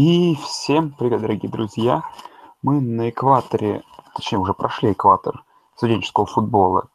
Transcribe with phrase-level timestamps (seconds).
[0.00, 2.04] И всем привет, дорогие друзья.
[2.62, 3.82] Мы на экваторе,
[4.14, 5.42] точнее, уже прошли экватор
[5.74, 6.88] студенческого футбола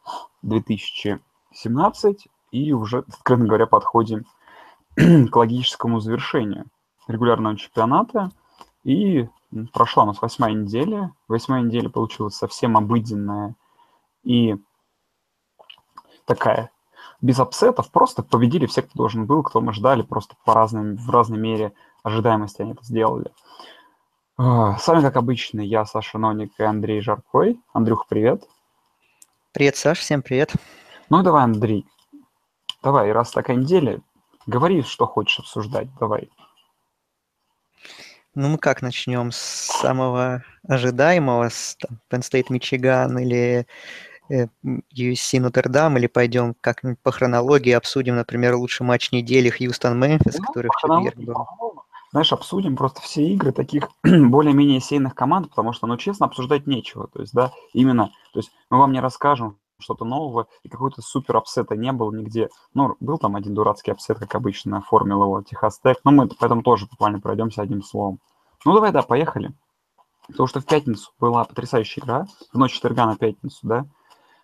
[0.43, 4.23] 2017 и уже, откровенно говоря, подходим
[4.95, 6.67] к логическому завершению
[7.09, 8.31] регулярного чемпионата.
[8.85, 9.27] И
[9.73, 11.11] прошла у нас восьмая неделя.
[11.27, 13.57] Восьмая неделя получилась совсем обыденная
[14.23, 14.55] и
[16.23, 16.71] такая
[17.19, 21.09] без апсетов, просто победили все, кто должен был, кто мы ждали, просто по разным, в
[21.09, 21.73] разной мере
[22.03, 23.31] ожидаемости они это сделали.
[24.37, 27.59] А, с вами, как обычно, я, Саша Ноник и Андрей Жаркой.
[27.73, 28.43] Андрюх, привет.
[29.53, 30.53] Привет, Саш, всем привет.
[31.09, 31.85] Ну давай, Андрей,
[32.81, 34.01] давай, раз такая неделя,
[34.47, 36.29] говори, что хочешь обсуждать, давай.
[38.35, 39.31] Ну мы как начнем?
[39.31, 43.67] С самого ожидаемого, с там, Penn State Мичиган или
[44.29, 50.45] э, USC Нотр-Дам, или пойдем как-нибудь по хронологии обсудим, например, лучший матч недели Хьюстон-Мемфис, Ну,
[50.45, 51.82] который в четверг был.
[52.13, 57.07] Знаешь, обсудим просто все игры таких более-менее сеяных команд, потому что, ну, честно, обсуждать нечего.
[57.07, 61.37] То есть, да, именно, то есть мы вам не расскажем что-то нового, и какой-то супер
[61.37, 62.49] upset а не было нигде.
[62.75, 66.61] Ну, был там один дурацкий upset, как обычно, оформил его Техас Тек, но мы поэтому
[66.61, 68.19] тоже буквально пройдемся одним словом.
[68.63, 69.51] Ну, давай, да, поехали.
[70.27, 73.87] Потому что в пятницу была потрясающая игра, в ночь четверга на пятницу, да,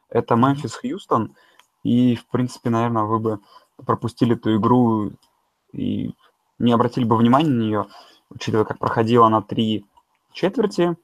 [0.09, 1.35] это Мемфис Хьюстон,
[1.83, 3.39] и, в принципе, наверное, вы бы
[3.85, 5.11] пропустили эту игру
[5.71, 6.15] и
[6.59, 7.85] не обратили бы внимания на нее,
[8.29, 9.85] учитывая, как проходила она три
[10.31, 10.95] четверти,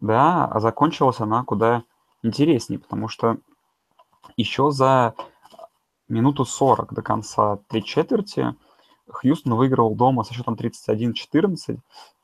[0.00, 1.82] да, а закончилась она куда
[2.22, 3.38] интереснее, потому что
[4.36, 5.14] еще за
[6.08, 8.54] минуту 40 до конца три четверти
[9.08, 11.78] Хьюстон выигрывал дома со счетом 31-14,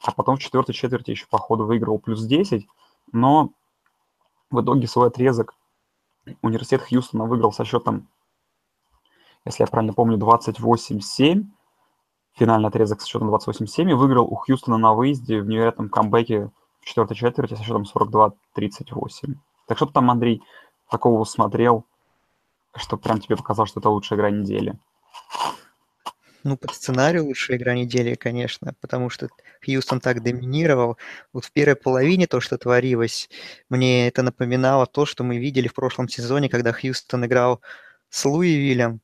[0.05, 2.67] а потом в четвертой четверти еще по ходу выигрывал плюс 10,
[3.13, 3.51] но
[4.51, 5.55] в итоге свой отрезок
[6.43, 8.09] университет Хьюстона выиграл со счетом,
[9.45, 11.45] если я правильно помню, 28-7,
[12.35, 16.85] финальный отрезок со счетом 28-7, и выиграл у Хьюстона на выезде в невероятном камбэке в
[16.87, 18.35] четвертой четверти со счетом 42-38.
[19.67, 20.43] Так что ты там, Андрей,
[20.91, 21.85] такого смотрел,
[22.77, 24.79] что прям тебе показалось, что это лучшая игра недели?
[26.45, 29.29] Ну, по сценарию лучшая игра недели, конечно, потому что
[29.65, 30.99] Хьюстон так доминировал.
[31.33, 33.31] Вот в первой половине то, что творилось,
[33.69, 37.61] мне это напоминало то, что мы видели в прошлом сезоне, когда Хьюстон играл
[38.09, 39.01] с Луивиллем.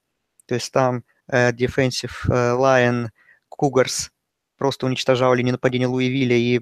[0.46, 3.08] То есть там Defensive э, Line
[3.50, 4.10] Cougars
[4.56, 6.60] просто уничтожал линию нападения Луивилля и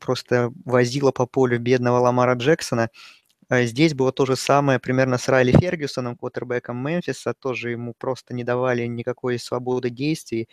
[0.00, 2.90] просто возила по полю бедного Ламара Джексона.
[3.48, 7.34] А Здесь было то же самое примерно с Райли Фергюсоном, квотербеком Мемфиса.
[7.34, 10.48] Тоже ему просто не давали никакой свободы действий.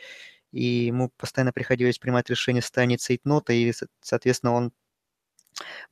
[0.52, 3.54] И ему постоянно приходилось принимать решение в состоянии цейтнота.
[3.54, 4.74] И, со- соответственно, он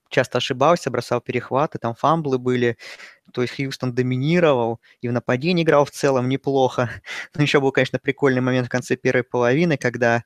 [0.09, 2.77] часто ошибался, бросал перехваты, там фамблы были.
[3.33, 6.89] То есть Хьюстон доминировал и в нападении играл в целом неплохо.
[7.35, 10.23] Но еще был, конечно, прикольный момент в конце первой половины, когда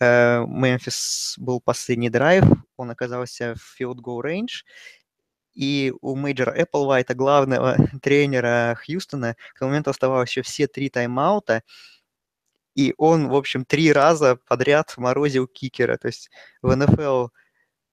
[0.00, 2.44] э, Мемфис был последний драйв,
[2.76, 4.64] он оказался в field goal range,
[5.54, 11.62] и у Мейджора Эпплвайта, главного тренера Хьюстона, к тому моменту оставалось еще все три тайм-аута,
[12.74, 15.96] и он, в общем, три раза подряд морозил кикера.
[15.96, 16.30] То есть
[16.60, 17.28] в НФЛ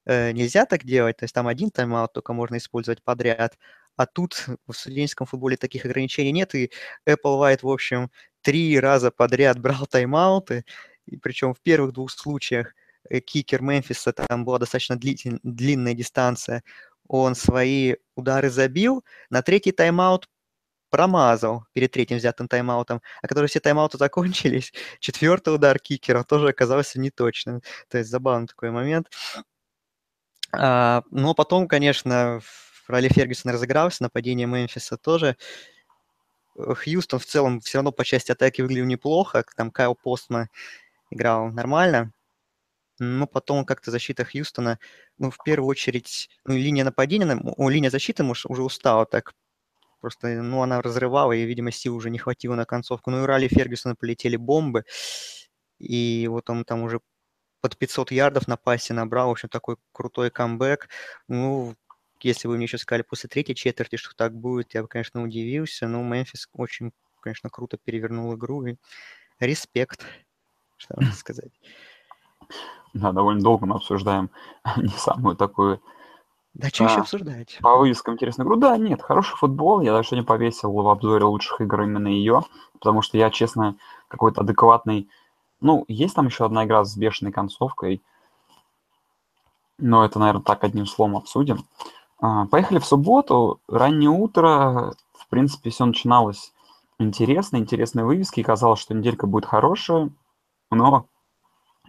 [0.05, 3.57] нельзя так делать, то есть там один тайм-аут только можно использовать подряд,
[3.95, 6.71] а тут в студенческом футболе таких ограничений нет, и
[7.05, 10.65] Эпплвайт, в общем, три раза подряд брал тайм-ауты,
[11.05, 12.73] и причем в первых двух случаях
[13.09, 16.63] э, кикер Мемфиса, там была достаточно длитель- длинная дистанция,
[17.07, 20.29] он свои удары забил, на третий тайм-аут
[20.93, 26.99] промазал перед третьим взятым тайм-аутом, а когда все тайм-ауты закончились, четвертый удар кикера тоже оказался
[26.99, 27.61] неточным.
[27.89, 29.09] То есть забавный такой момент.
[30.55, 35.35] А, но потом, конечно, в роли Фергюсона разыгрался, нападение Мемфиса тоже.
[36.57, 40.49] Э, Хьюстон в целом все равно по части атаки выглядел неплохо, там Кайл Постма
[41.11, 42.13] играл нормально,
[42.99, 44.79] но потом как-то защита Хьюстона,
[45.17, 49.33] ну, в первую очередь, ну, линия нападения, о, линия защиты может, уже устала так,
[50.01, 53.11] просто, ну, она разрывала, и, видимо, сил уже не хватило на концовку.
[53.11, 54.85] Ну, и Ралли Фергюсона полетели бомбы,
[55.79, 57.01] и вот он там уже
[57.63, 60.89] под 500 ярдов на пасе набрал, в общем, такой крутой камбэк.
[61.29, 61.75] Ну,
[62.19, 65.87] если бы мне еще сказали после третьей четверти, что так будет, я бы, конечно, удивился,
[65.87, 66.91] но Мемфис очень,
[67.21, 68.75] конечно, круто перевернул игру, и
[69.39, 70.05] респект,
[70.75, 71.53] что можно сказать.
[72.93, 74.29] Да, довольно долго мы обсуждаем
[74.75, 75.81] не самую такую
[76.53, 77.59] Да, что еще а, обсуждать?
[77.61, 78.57] по вывескам интересную игру.
[78.57, 79.79] Да, нет, хороший футбол.
[79.79, 82.41] Я даже сегодня повесил в обзоре лучших игр именно ее,
[82.73, 83.77] потому что я, честно,
[84.09, 85.09] какой-то адекватный...
[85.63, 88.03] Ну, есть там еще одна игра с бешеной концовкой,
[89.79, 91.65] но это, наверное, так одним словом обсудим.
[92.19, 93.59] А, Поехали в субботу.
[93.67, 94.93] Раннее утро.
[95.13, 96.53] В принципе, все начиналось
[96.99, 98.39] интересно, интересные вывески.
[98.39, 100.11] И казалось, что неделька будет хорошая,
[100.69, 101.05] но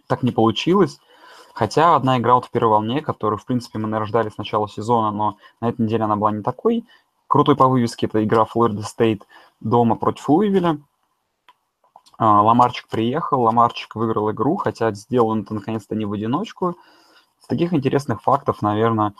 [0.06, 0.98] так не получилось.
[1.52, 4.68] Хотя одна игра вот в первой волне, которую, в принципе, мы, наверное, ждали с начала
[4.68, 6.84] сезона, но на этой неделе она была не такой.
[7.26, 9.26] Крутой по вывеске это игра Флорида Стейт
[9.60, 10.78] дома против Луивиля.
[12.18, 16.76] А, Ламарчик приехал, Ламарчик выиграл игру, хотя сделал он это наконец-то не в одиночку.
[17.40, 19.14] С таких интересных фактов, наверное,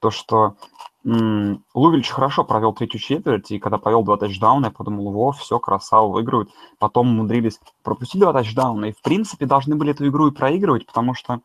[0.00, 0.56] то, что
[1.04, 6.08] Лувильч хорошо провел третью четверть, и когда повел два тачдауна, я подумал, во, все, красава,
[6.08, 6.50] выиграют.
[6.78, 11.14] Потом умудрились пропустить два тачдауна, и, в принципе, должны были эту игру и проигрывать, потому
[11.14, 11.40] что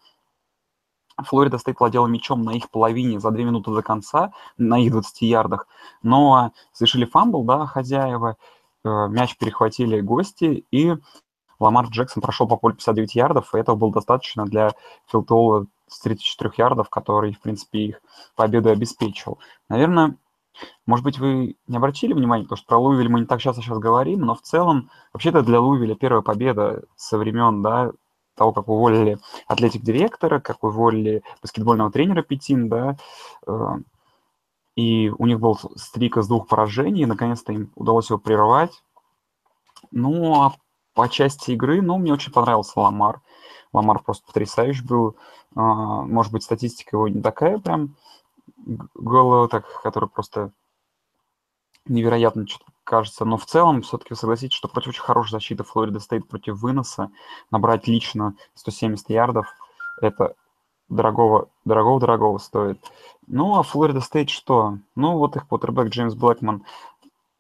[1.18, 5.22] Флорида Стейт владела мячом на их половине за две минуты до конца, на их 20
[5.22, 5.68] ярдах,
[6.04, 8.38] но совершили фамбл, да, хозяева,
[9.10, 10.94] мяч перехватили гости, и
[11.60, 14.74] Ламар Джексон прошел по полю 59 ярдов, и этого было достаточно для
[15.12, 18.02] field goal а с 34 ярдов, который, в принципе, их
[18.36, 19.40] победу обеспечил.
[19.70, 20.18] Наверное,
[20.86, 23.80] может быть, вы не обратили внимания, потому что про Луивиль мы не так часто сейчас
[23.80, 27.92] говорим, но в целом, вообще-то для Луивиля первая победа со времен, да,
[28.36, 29.18] того, как уволили
[29.48, 32.98] атлетик-директора, как уволили баскетбольного тренера Петин, да,
[33.48, 33.76] э,
[34.78, 38.84] и у них был стрик из двух поражений, наконец-то им удалось его прервать.
[39.90, 40.54] Ну, а
[40.94, 43.22] по части игры, ну, мне очень понравился Ламар.
[43.74, 45.18] Ламар просто потрясающий был.
[45.56, 47.96] А, может быть, статистика его не такая прям
[48.94, 50.52] голая, так, которая просто
[51.88, 52.46] невероятно
[52.84, 53.26] кажется.
[53.26, 57.10] Но в целом, все-таки согласитесь, что против очень хорошей защиты Флорида стоит против выноса.
[57.50, 59.48] Набрать лично 170 ярдов,
[60.02, 60.36] это
[60.90, 62.80] дорогого, дорогого, дорогого стоит.
[63.28, 64.78] Ну, а Флорида Стейт что?
[64.96, 66.64] Ну, вот их квотербек Джеймс Блэкман,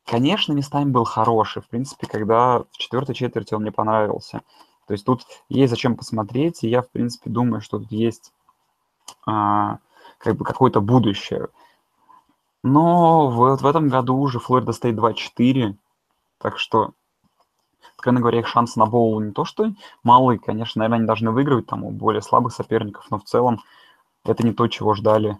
[0.05, 1.61] конечно, местами был хороший.
[1.61, 4.41] В принципе, когда в четвертой четверти он мне понравился.
[4.87, 8.31] То есть тут есть зачем посмотреть, и я, в принципе, думаю, что тут есть
[9.25, 9.79] а,
[10.17, 11.47] как бы какое-то будущее.
[12.63, 15.75] Но вот в этом году уже Флорида стоит 2-4,
[16.39, 16.91] так что,
[17.95, 21.67] откровенно говоря, их шансы на боул не то что малые, конечно, наверное, они должны выигрывать
[21.67, 23.61] там у более слабых соперников, но в целом
[24.23, 25.37] это не то, чего ждали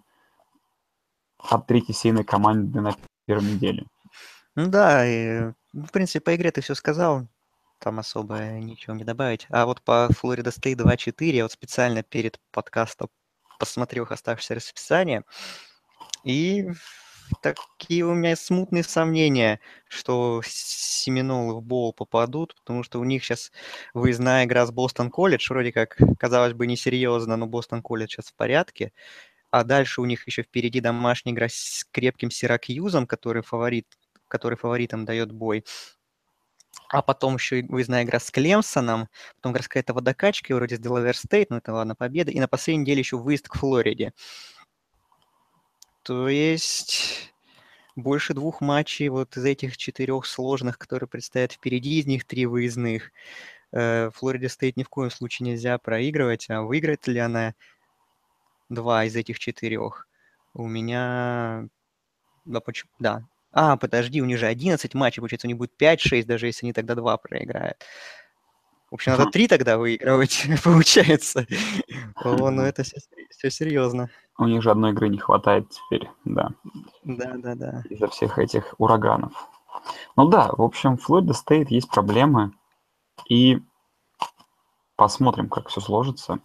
[1.37, 2.95] от третьей сейной команды на
[3.25, 3.85] первой неделе.
[4.55, 7.27] Ну да, и, в принципе, по игре ты все сказал,
[7.79, 9.45] там особо ничего не добавить.
[9.49, 13.09] А вот по Флорида Стейт 2-4 я вот специально перед подкастом
[13.59, 15.23] посмотрел их оставшееся расписание,
[16.23, 16.69] и
[17.41, 23.51] такие у меня смутные сомнения, что Семенолы в Боул попадут, потому что у них сейчас
[23.93, 28.35] выездная игра с Бостон Колледж, вроде как, казалось бы, несерьезно, но Бостон Колледж сейчас в
[28.35, 28.91] порядке.
[29.51, 33.87] А дальше у них еще впереди домашняя игра с крепким Сиракьюзом, который фаворит,
[34.27, 35.63] который фаворитам дает бой.
[36.89, 41.15] А потом еще выездная игра с Клемсоном, потом игра с какая-то водокачкой вроде с Делавер
[41.15, 42.31] Стейт, ну это ладно, победа.
[42.31, 44.13] И на последней неделе еще выезд к Флориде.
[46.07, 47.33] То есть
[47.97, 53.11] больше двух матчей вот из этих четырех сложных, которые предстоят впереди, из них три выездных.
[53.73, 57.55] Э, Флорида Стейт ни в коем случае нельзя проигрывать, а выиграет ли она
[58.69, 60.07] два из этих четырех?
[60.53, 61.67] У меня...
[62.45, 62.89] Да, почему?
[62.99, 63.27] Да.
[63.51, 66.71] А, подожди, у них же 11 матчей, получается, у них будет 5-6, даже если они
[66.71, 67.85] тогда два проиграют.
[68.89, 71.45] В общем, надо три тогда выигрывать, получается.
[72.15, 72.97] О, ну это все,
[73.29, 74.09] все серьезно.
[74.37, 76.49] У них же одной игры не хватает теперь, да.
[77.03, 77.83] Да, да, да.
[77.89, 79.33] Из-за всех этих ураганов.
[80.15, 82.53] Ну да, в общем, Флорида Стейт есть проблемы.
[83.29, 83.59] И
[84.95, 86.39] посмотрим, как все сложится.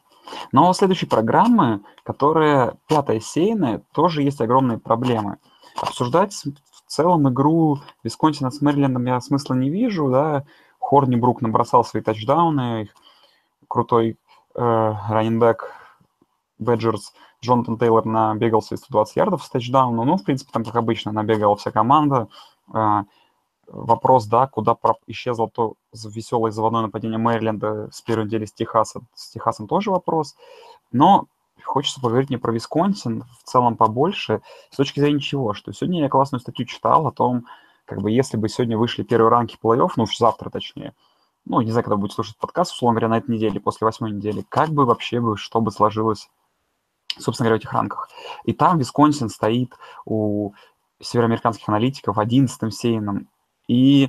[0.52, 5.38] Но у следующей программы, которая пятая сейная, тоже есть огромные проблемы.
[5.80, 10.44] Обсуждать в целом игру Висконсина с Мэрилендом я смысла не вижу, да,
[10.92, 12.90] Хорнибрук набросал свои тачдауны,
[13.66, 14.18] крутой
[14.54, 15.72] э, раненбэк
[16.58, 20.04] Бэджерс Джонатан Тейлор набегался из 120 ярдов с тачдауна.
[20.04, 22.28] Ну, в принципе, там, как обычно, набегала вся команда.
[22.74, 23.04] Э,
[23.68, 29.00] вопрос, да, куда исчезло то веселое заводное нападение Мэриленда с первой недели с Техаса.
[29.14, 30.36] С Техасом тоже вопрос.
[30.90, 31.24] Но
[31.64, 36.10] хочется поговорить не про Висконсин, в целом побольше, с точки зрения чего, что сегодня я
[36.10, 37.46] классную статью читал о том,
[37.92, 40.94] как бы если бы сегодня вышли первые ранки плей-офф, ну уж завтра точнее,
[41.44, 44.46] ну, не знаю, когда будет слушать подкаст, условно говоря, на этой неделе, после восьмой недели,
[44.48, 46.30] как бы вообще бы, что бы сложилось,
[47.18, 48.08] собственно говоря, в этих ранках.
[48.44, 49.74] И там Висконсин стоит
[50.06, 50.52] у
[51.00, 53.28] североамериканских аналитиков одиннадцатым сеяном.
[53.66, 54.04] И,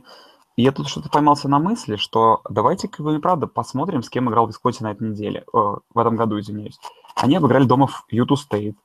[0.55, 4.47] и я тут что-то поймался на мысли, что давайте-ка вы, правда, посмотрим, с кем играл
[4.47, 6.79] Висконсин на этой неделе, э, в этом году, извиняюсь.
[7.15, 8.77] Они обыграли дома в Юту Стейт,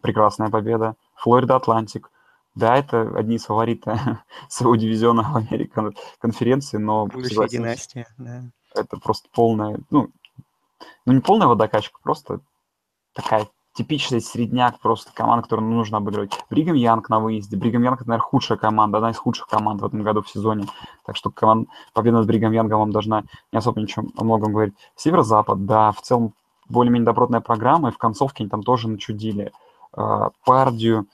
[0.00, 2.10] прекрасная победа, Флорида Атлантик,
[2.54, 3.98] да, это одни из фаворитов
[4.48, 5.72] своего дивизиона в Америке
[6.18, 7.06] конференции, но...
[7.06, 8.42] Будущая династия, да.
[8.74, 10.10] Это просто полная, ну,
[11.04, 12.40] ну не полная водокачка, просто
[13.14, 16.32] такая типичный средняк просто команда, которую нужно обыгрывать.
[16.50, 17.56] Бригам Янг на выезде.
[17.56, 20.66] Бригам Янг, это, наверное, худшая команда, одна из худших команд в этом году в сезоне.
[21.06, 21.68] Так что команд...
[21.92, 24.74] победа над Бригам Янгом вам должна не особо ничего о многом говорить.
[24.96, 26.34] Северо-запад, да, в целом
[26.68, 29.52] более-менее добротная программа, и в концовке они там тоже начудили.
[29.92, 31.06] А, Пардию,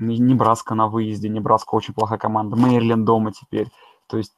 [0.00, 3.70] Небраска на выезде, Небраска очень плохая команда, Мэриленд дома теперь.
[4.06, 4.34] То есть,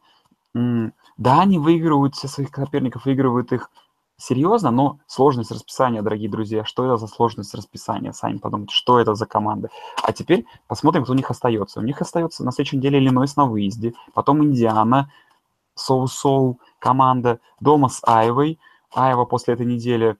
[0.55, 3.71] да, они выигрывают все своих соперников, выигрывают их
[4.17, 9.15] серьезно, но сложность расписания, дорогие друзья, что это за сложность расписания, сами подумайте, что это
[9.15, 9.69] за команды.
[10.03, 11.81] А теперь посмотрим, кто у них остается.
[11.81, 15.11] У них остается на следующей неделе Иллинойс на выезде, потом Индиана,
[15.75, 18.59] Соу-Соу команда, дома с Айвой.
[18.95, 20.17] Айва после этой недели,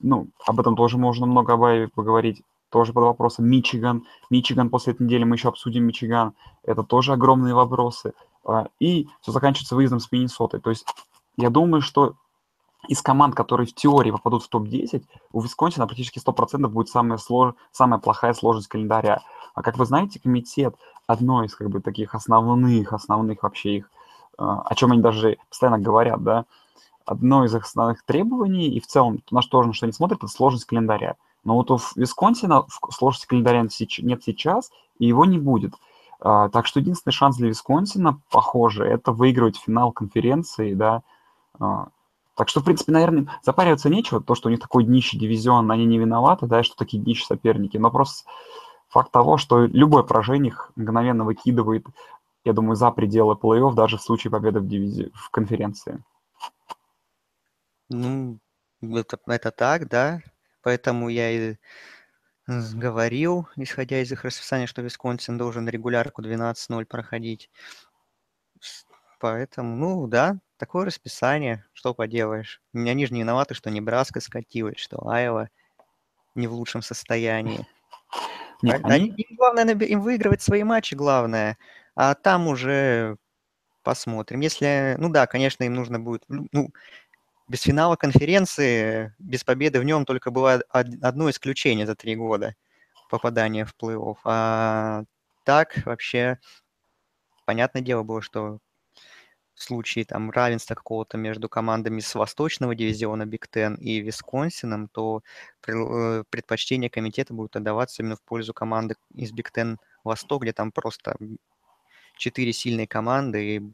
[0.00, 1.56] ну, об этом тоже можно много
[1.88, 3.48] поговорить, тоже под вопросом.
[3.48, 8.14] Мичиган, Мичиган после этой недели мы еще обсудим Мичиган, это тоже огромные вопросы.
[8.44, 10.60] А, и все заканчивается выездом с Миннесотой.
[10.60, 10.86] То есть
[11.36, 12.14] я думаю, что
[12.88, 17.54] из команд, которые в теории попадут в топ-10, у Висконсина практически 100% будет самая, слож...
[17.72, 19.22] самая плохая сложность календаря.
[19.54, 20.74] А как вы знаете, комитет
[21.06, 23.90] одно из как бы таких основных, основных вообще их,
[24.38, 26.46] а, о чем они даже постоянно говорят, да,
[27.04, 30.28] одно из их основных требований, и в целом на что на что они смотрят, это
[30.28, 31.16] сложность календаря.
[31.44, 35.74] Но вот у Висконсина сложности календаря нет сейчас, и его не будет.
[36.20, 41.02] А, так что единственный шанс для Висконсина, похоже, это выигрывать финал конференции, да,
[41.58, 41.88] а,
[42.40, 44.22] так что, в принципе, наверное, запариваться нечего.
[44.22, 47.76] То, что у них такой днище дивизион, они не виноваты, да, что такие днище соперники.
[47.76, 48.26] Но просто
[48.88, 51.86] факт того, что любой поражение их мгновенно выкидывает,
[52.44, 55.10] я думаю, за пределы плей-офф, даже в случае победы в, дивизи...
[55.12, 56.02] в конференции.
[57.90, 58.38] Ну,
[58.80, 60.20] это, это так, да.
[60.62, 61.56] Поэтому я и
[62.46, 67.50] говорил, исходя из их расписания, что Висконсин должен регулярку 12-0 проходить.
[69.20, 72.60] Поэтому, ну да, такое расписание, что поделаешь.
[72.74, 75.48] Они же не виноваты, что Небраска скатилась, что Айва
[76.34, 77.66] не в лучшем состоянии.
[78.62, 79.08] Нет, они...
[79.10, 81.56] Им главное им выигрывать свои матчи, главное.
[81.94, 83.16] А там уже
[83.82, 84.40] посмотрим.
[84.40, 86.70] Если, ну да, конечно, им нужно будет, ну,
[87.50, 92.54] без финала конференции, без победы в нем только было одно исключение за три года
[93.10, 94.16] попадания в плей-офф.
[94.24, 95.02] А
[95.44, 96.38] так вообще
[97.46, 98.60] понятное дело было, что
[99.54, 105.22] в случае там равенства какого-то между командами с восточного дивизиона Биг Тен и Висконсином, то
[105.66, 110.70] э, предпочтение комитета будет отдаваться именно в пользу команды из Биг Тен Восток, где там
[110.70, 111.16] просто
[112.16, 113.72] четыре сильные команды, и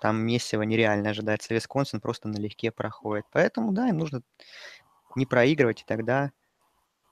[0.00, 1.54] там месиво нереально ожидается.
[1.54, 3.26] Висконсин просто налегке проходит.
[3.32, 4.22] Поэтому, да, им нужно
[5.14, 6.32] не проигрывать, и тогда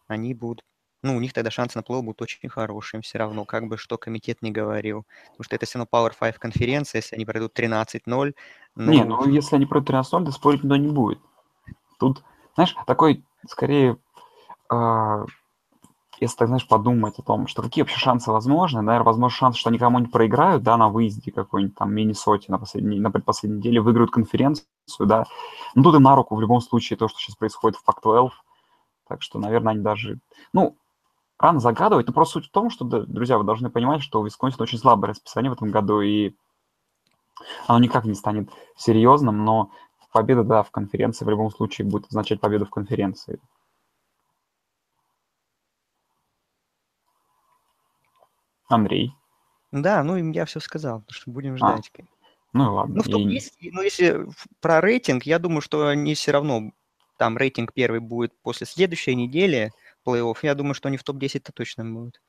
[0.07, 0.65] они будут
[1.05, 3.99] ну, у них тогда шансы на плей будут очень хорошие все равно, как бы что
[3.99, 5.05] комитет не говорил.
[5.33, 8.35] Потому что это все равно Power 5 конференция, если они пройдут 13-0.
[8.75, 8.91] Ну...
[8.91, 11.19] Не, ну если они пройдут 13-0, то спорить никто не будет.
[11.99, 12.25] Тут,
[12.55, 13.99] знаешь, такой, скорее,
[14.73, 15.25] э,
[16.25, 19.71] если так, знаешь, подумать о том, что какие вообще шансы возможны, наверное, возможно шанс, что
[19.71, 24.11] они кому-нибудь проиграют, да, на выезде какой-нибудь там Миннесоте на, последней, на предпоследней неделе, выиграют
[24.11, 24.67] конференцию,
[25.01, 25.25] да.
[25.75, 28.31] Ну, тут и на руку в любом случае то, что сейчас происходит в Пак-12.
[29.09, 30.19] Так что, наверное, они даже...
[30.53, 30.77] Ну,
[31.39, 34.63] рано загадывать, но просто суть в том, что, друзья, вы должны понимать, что у Висконсина
[34.63, 36.35] очень слабое расписание в этом году, и
[37.67, 39.71] оно никак не станет серьезным, но
[40.15, 43.41] победа, да, в конференции в любом случае будет означать победу в конференции.
[48.69, 49.13] Андрей.
[49.73, 51.91] Да, ну я все сказал, что будем а, ждать.
[51.99, 52.03] А,
[52.53, 52.95] ну ладно.
[52.97, 53.35] Ну, в том, я...
[53.35, 54.27] если, ну, если
[54.61, 56.71] про рейтинг, я думаю, что они все равно,
[57.19, 59.73] там рейтинг первый будет после следующей недели,
[60.07, 62.21] плей-офф, я думаю, что они в топ-10-то точно будут.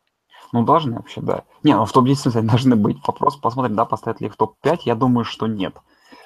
[0.52, 1.44] Ну, должны вообще, да.
[1.64, 2.98] Не, ну в топ-10 должны быть.
[3.06, 4.82] Вопрос, посмотрим, да, поставят ли их в топ-5.
[4.86, 5.76] Я думаю, что нет.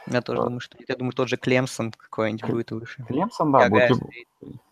[0.08, 0.46] Я тоже а...
[0.46, 0.90] думаю, что нет.
[0.90, 2.50] Я думаю, тот же Клемсон какой-нибудь К...
[2.50, 3.04] будет выше.
[3.08, 3.98] Клемсон, да, будет.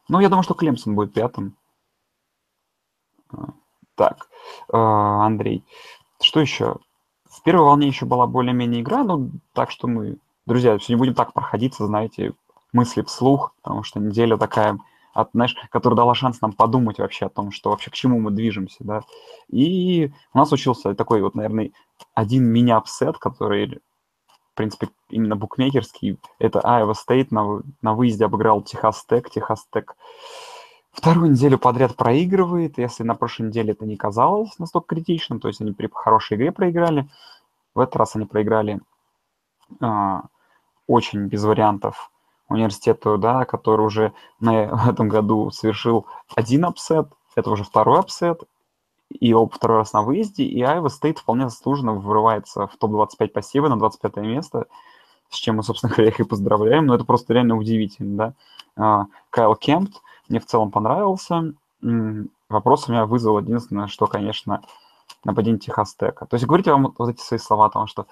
[0.09, 1.57] Ну, я думаю, что Клемсон будет пятым.
[3.97, 4.29] Так,
[4.71, 5.65] а, Андрей,
[6.21, 6.75] что еще?
[7.27, 11.15] В первой волне еще была более-менее игра, ну, так что мы, друзья, все не будем
[11.15, 12.33] так проходиться, знаете,
[12.71, 14.77] мысли вслух, потому что неделя такая
[15.13, 18.29] от, знаешь, которая дала шанс нам подумать вообще о том, что вообще к чему мы
[18.29, 19.01] движемся, да.
[19.49, 21.71] И у нас случился такой вот, наверное,
[22.13, 23.79] один мини-апсет, который,
[24.27, 26.19] в принципе, именно букмекерский.
[26.37, 29.31] Это Iowa State на, на выезде обыграл Техас Тек.
[29.31, 29.95] Техас Тек
[30.97, 32.77] вторую неделю подряд проигрывает.
[32.79, 36.51] Если на прошлой неделе это не казалось настолько критичным, то есть они при хорошей игре
[36.51, 37.07] проиграли,
[37.75, 38.81] в этот раз они проиграли
[39.79, 40.23] а,
[40.87, 42.11] очень без вариантов
[42.49, 48.43] университету, да, который уже на, в этом году совершил один upset, это уже второй upset,
[49.09, 53.67] и оба второй раз на выезде, и Айова Стейт вполне заслуженно вырывается в топ-25 посева
[53.67, 54.65] на 25 место,
[55.29, 58.33] с чем мы, собственно говоря, их и поздравляем, но это просто реально удивительно, да.
[58.75, 61.53] А, Кайл Кемпт мне в целом понравился.
[62.49, 64.61] Вопрос у меня вызвал единственное, что, конечно,
[65.23, 66.25] нападение Техас Тека.
[66.25, 68.07] То есть говорите вам вот эти свои слова о том, что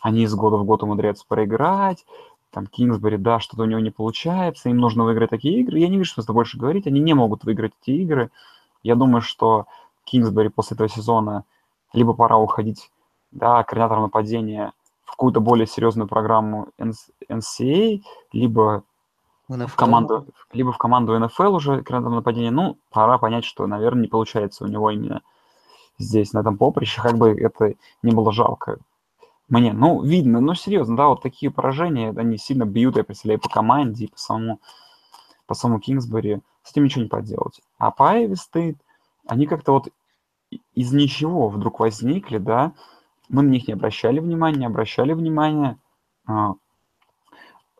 [0.00, 2.04] они из года в год умудряются проиграть,
[2.50, 5.78] там Кингсбери, да, что-то у него не получается, им нужно выиграть такие игры.
[5.78, 8.30] Я не вижу смысла больше говорить, они не могут выиграть эти игры.
[8.82, 9.66] Я думаю, что
[10.04, 11.44] Кингсбери после этого сезона
[11.92, 12.90] либо пора уходить,
[13.30, 14.72] да, координатором нападения
[15.04, 18.82] в какую-то более серьезную программу NCAA, либо
[19.48, 22.50] в команду, либо в команду NFL уже координатором нападения.
[22.50, 25.22] Ну, пора понять, что, наверное, не получается у него именно
[25.98, 28.78] здесь, на этом поприще, как бы это не было жалко
[29.48, 29.72] мне.
[29.72, 34.04] Ну, видно, ну, серьезно, да, вот такие поражения, они сильно бьют, я представляю, по команде
[34.04, 34.60] и по самому,
[35.46, 36.40] по самому Кингсбери.
[36.62, 37.60] С этим ничего не поделать.
[37.78, 38.78] А по Айви Стейт,
[39.26, 39.88] они как-то вот
[40.74, 42.72] из ничего вдруг возникли, да,
[43.28, 45.78] мы на них не обращали внимания, не обращали внимания.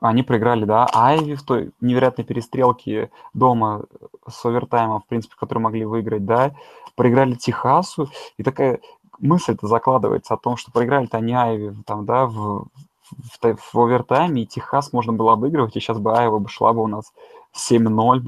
[0.01, 3.85] А, они проиграли, да, Айви в той невероятной перестрелке дома
[4.29, 6.53] с овертаймом, в принципе, который могли выиграть, да,
[6.95, 8.81] проиграли Техасу, и такая
[9.19, 12.67] мысль-то закладывается о том, что проиграли-то они Айви там, да, в,
[13.11, 16.83] в, в овертайме, и Техас можно было обыгрывать, и сейчас бы Айва бы шла бы
[16.83, 17.13] у нас
[17.55, 18.23] 7-0,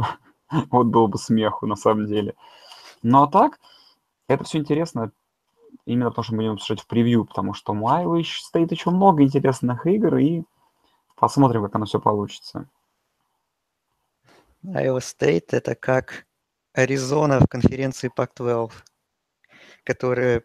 [0.71, 2.35] вот было бы смеху на самом деле.
[3.03, 3.59] Ну а так,
[4.29, 5.13] это все интересно
[5.87, 9.23] именно потому, что мы будем слушать в превью, потому что у Айвы стоит еще много
[9.23, 10.43] интересных игр, и
[11.21, 12.69] посмотрим, как оно все получится.
[14.65, 16.27] Iowa State— это как
[16.73, 18.73] Аризона в конференции Pac-12,
[19.85, 20.43] которая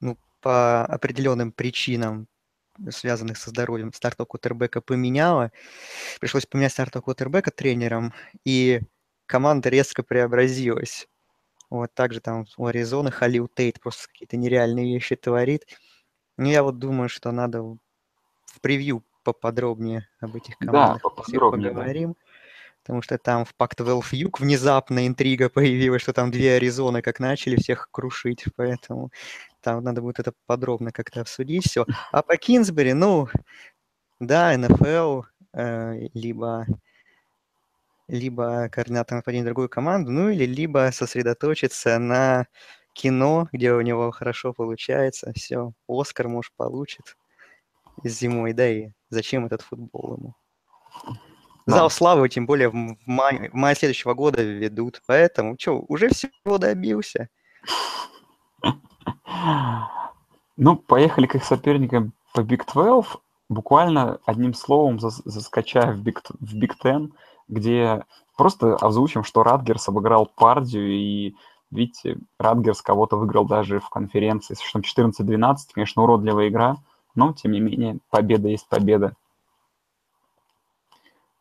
[0.00, 2.26] ну, по определенным причинам,
[2.90, 5.52] связанных со здоровьем стартового кутербека, поменяла.
[6.20, 8.12] Пришлось поменять стартового кутербека тренером,
[8.44, 8.80] и
[9.26, 11.08] команда резко преобразилась.
[11.70, 15.66] Вот также там у Аризоны Халил Тейт просто какие-то нереальные вещи творит.
[16.36, 22.12] Ну, я вот думаю, что надо в превью поподробнее об этих командах да, поподробнее, поговорим.
[22.12, 22.18] Да.
[22.82, 27.56] Потому что там в Pac-12 Юг внезапно интрига появилась, что там две Аризоны как начали
[27.56, 29.10] всех крушить, поэтому
[29.60, 31.84] там надо будет это подробно как-то обсудить все.
[32.12, 33.28] А по Кинсбери, ну,
[34.20, 36.66] да, НФЛ, э, либо
[38.06, 42.46] либо координатор нападения другой команды, ну или либо сосредоточиться на
[42.92, 47.16] кино, где у него хорошо получается, все, Оскар, может, получит
[48.04, 50.34] зимой, да и зачем этот футбол ему?
[51.66, 52.74] Зал славы, тем более в
[53.06, 57.28] мае, в мае следующего года ведут, поэтому, что, уже всего добился.
[60.56, 63.16] Ну, поехали к их соперникам по Big 12,
[63.48, 67.10] буквально одним словом заскочая в Big, в Big Ten,
[67.48, 68.04] где
[68.36, 71.34] просто озвучим, что Радгерс обыграл Пардию, и,
[71.70, 76.76] видите, Радгерс кого-то выиграл даже в конференции счетом 14-12, конечно, уродливая игра,
[77.16, 79.16] но, тем не менее, победа есть победа.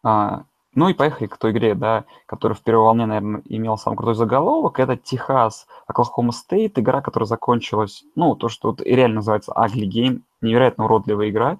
[0.03, 3.95] А, ну и поехали к той игре, да, которая в первой волне, наверное, имела самый
[3.95, 4.79] крутой заголовок.
[4.79, 10.21] Это Техас, Оклахома Стейт, игра, которая закончилась, ну, то, что вот реально называется Ugly Game,
[10.41, 11.59] невероятно уродливая игра,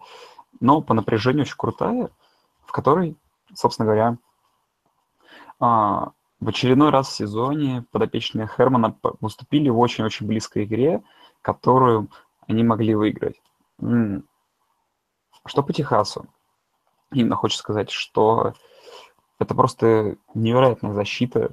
[0.60, 2.10] но по напряжению очень крутая,
[2.66, 3.16] в которой,
[3.54, 4.18] собственно говоря,
[5.60, 11.02] а, в очередной раз в сезоне подопечные Хермана выступили в очень-очень близкой игре,
[11.42, 12.10] которую
[12.48, 13.42] они могли выиграть.
[13.80, 16.28] Что по Техасу?
[17.12, 18.54] Именно хочется сказать, что
[19.40, 21.52] это просто невероятная защита,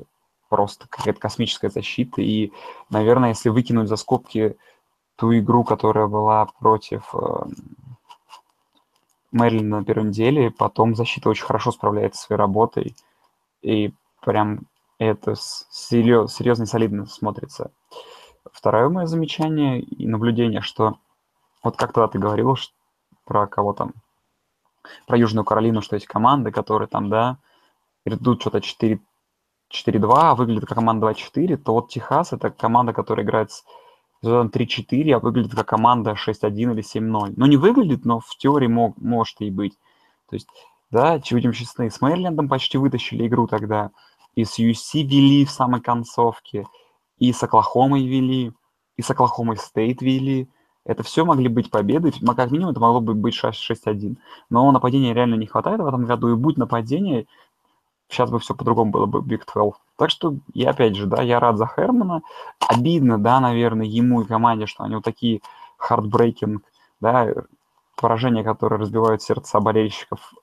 [0.49, 2.21] просто какая-то космическая защита.
[2.23, 2.53] И,
[2.91, 4.57] наверное, если выкинуть за скобки
[5.17, 7.45] ту игру, которая была против э,
[9.31, 12.97] Мэрилина на первом деле, потом защита очень хорошо справляется со своей работой.
[13.63, 14.61] И прям
[14.99, 17.73] это серьез, серьезно и солидно смотрится.
[18.53, 20.99] Второе мое замечание и наблюдение, что
[21.63, 22.75] вот как тогда ты говорил что,
[23.25, 23.93] про кого там,
[25.07, 27.39] про Южную Каролину, что есть команды, которые там, да,
[28.05, 29.01] идут что-то 4
[29.73, 33.65] 4-2, а выглядит как команда 2-4, то вот Техас это команда, которая играет с
[34.23, 37.35] результатом 3-4, а выглядит как команда 6-1 или 7-0.
[37.37, 39.79] Ну, не выглядит, но в теории мог, может и быть.
[40.29, 40.49] То есть,
[40.91, 43.91] да, будем честны, с Мэрилендом почти вытащили игру тогда
[44.35, 46.67] и с UC вели в самой концовке,
[47.19, 48.53] и с Оклахомой вели,
[48.97, 50.49] и с Оклахомой Стейт вели.
[50.85, 54.17] Это все могли быть победы, как минимум это могло бы быть 6-1.
[54.51, 57.27] Но нападения реально не хватает в этом году, и будь нападение,
[58.09, 59.75] сейчас бы все по-другому было бы Big 12.
[59.97, 62.23] Так что я опять же, да, я рад за Хермана.
[62.69, 65.41] Обидно, да, наверное, ему и команде, что они вот такие
[65.77, 66.65] heartbreaking,
[67.01, 67.29] да,
[67.97, 70.35] поражения, которые разбивают сердца болельщиков,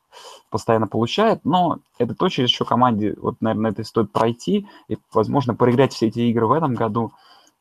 [0.50, 5.56] постоянно получает, но это то, через что команде, вот, наверное, это стоит пройти и, возможно,
[5.56, 7.12] проиграть все эти игры в этом году,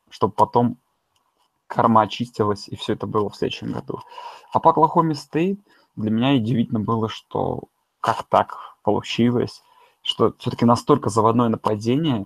[0.09, 0.77] чтобы потом
[1.69, 4.01] карма очистилась, и все это было в следующем году.
[4.51, 5.59] А по Оклахоме Стейт
[5.95, 7.63] для меня удивительно было, что
[8.01, 9.61] как так получилось,
[10.01, 12.25] что все-таки настолько заводное нападение,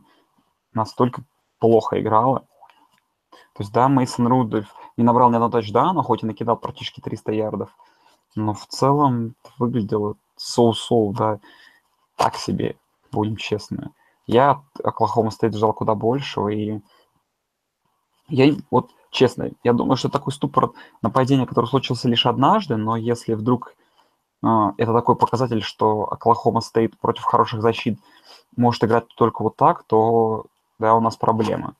[0.73, 1.23] настолько
[1.60, 2.47] плохо играло.
[3.53, 7.32] То есть, да, Мейсон Рудольф не набрал ни одного тачдауна, хоть и накидал практически 300
[7.34, 7.69] ярдов,
[8.36, 11.39] но в целом выглядело соу-соу, да,
[12.15, 12.77] так себе,
[13.12, 13.91] будем честны.
[14.25, 16.79] Я Оклахома Стейт ждал куда большего, и
[18.29, 20.71] я вот честно, я думаю, что такой ступор
[21.02, 23.76] нападения, который случился лишь однажды, но если вдруг
[24.43, 24.47] э,
[24.78, 27.99] это такой показатель, что Оклахома Стейт против хороших защит
[28.58, 30.45] может играть только вот так, то
[30.80, 31.76] да, у нас проблемы.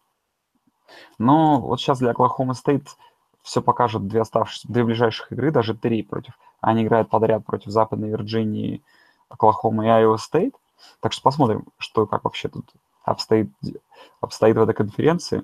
[1.18, 2.96] Но вот сейчас для Оклахома Стейт
[3.42, 6.34] все покажет две оставшиеся, две ближайших игры, даже три против.
[6.62, 8.82] Они играют подряд против Западной Вирджинии,
[9.28, 10.56] Оклахома и Айова Стейт.
[11.02, 12.66] Так что посмотрим, что как вообще тут
[13.04, 13.52] обстоит,
[14.22, 15.44] обстоит в этой конференции.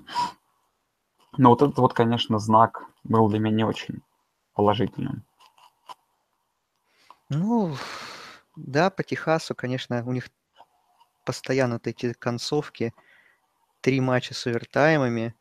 [1.36, 4.02] Но вот этот вот, конечно, знак был для меня не очень
[4.54, 5.24] положительным.
[7.28, 7.76] Ну,
[8.56, 10.28] да, по Техасу, конечно, у них
[11.24, 12.92] постоянно вот эти концовки.
[13.80, 15.34] Три матча с овертаймами.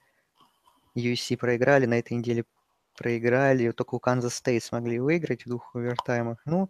[0.95, 2.45] USC проиграли, на этой неделе
[2.95, 3.71] проиграли.
[3.71, 6.39] Только у Канзас Стейт смогли выиграть в двух овертаймах.
[6.45, 6.69] Ну,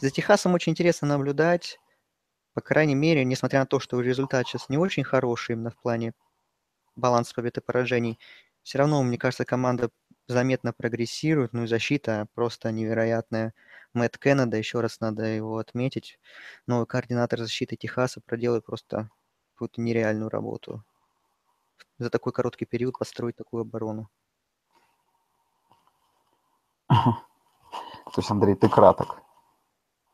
[0.00, 1.78] за Техасом очень интересно наблюдать.
[2.54, 6.14] По крайней мере, несмотря на то, что результат сейчас не очень хороший именно в плане
[6.96, 8.18] баланс побед и поражений.
[8.62, 9.90] Все равно, мне кажется, команда
[10.28, 13.54] заметно прогрессирует, ну и защита просто невероятная.
[13.92, 16.18] Мэтт Кеннеда, еще раз надо его отметить,
[16.66, 19.10] новый координатор защиты Техаса проделает просто
[19.52, 20.84] какую-то нереальную работу.
[21.98, 24.08] За такой короткий период построить такую оборону.
[26.88, 29.22] То есть, Андрей, ты краток.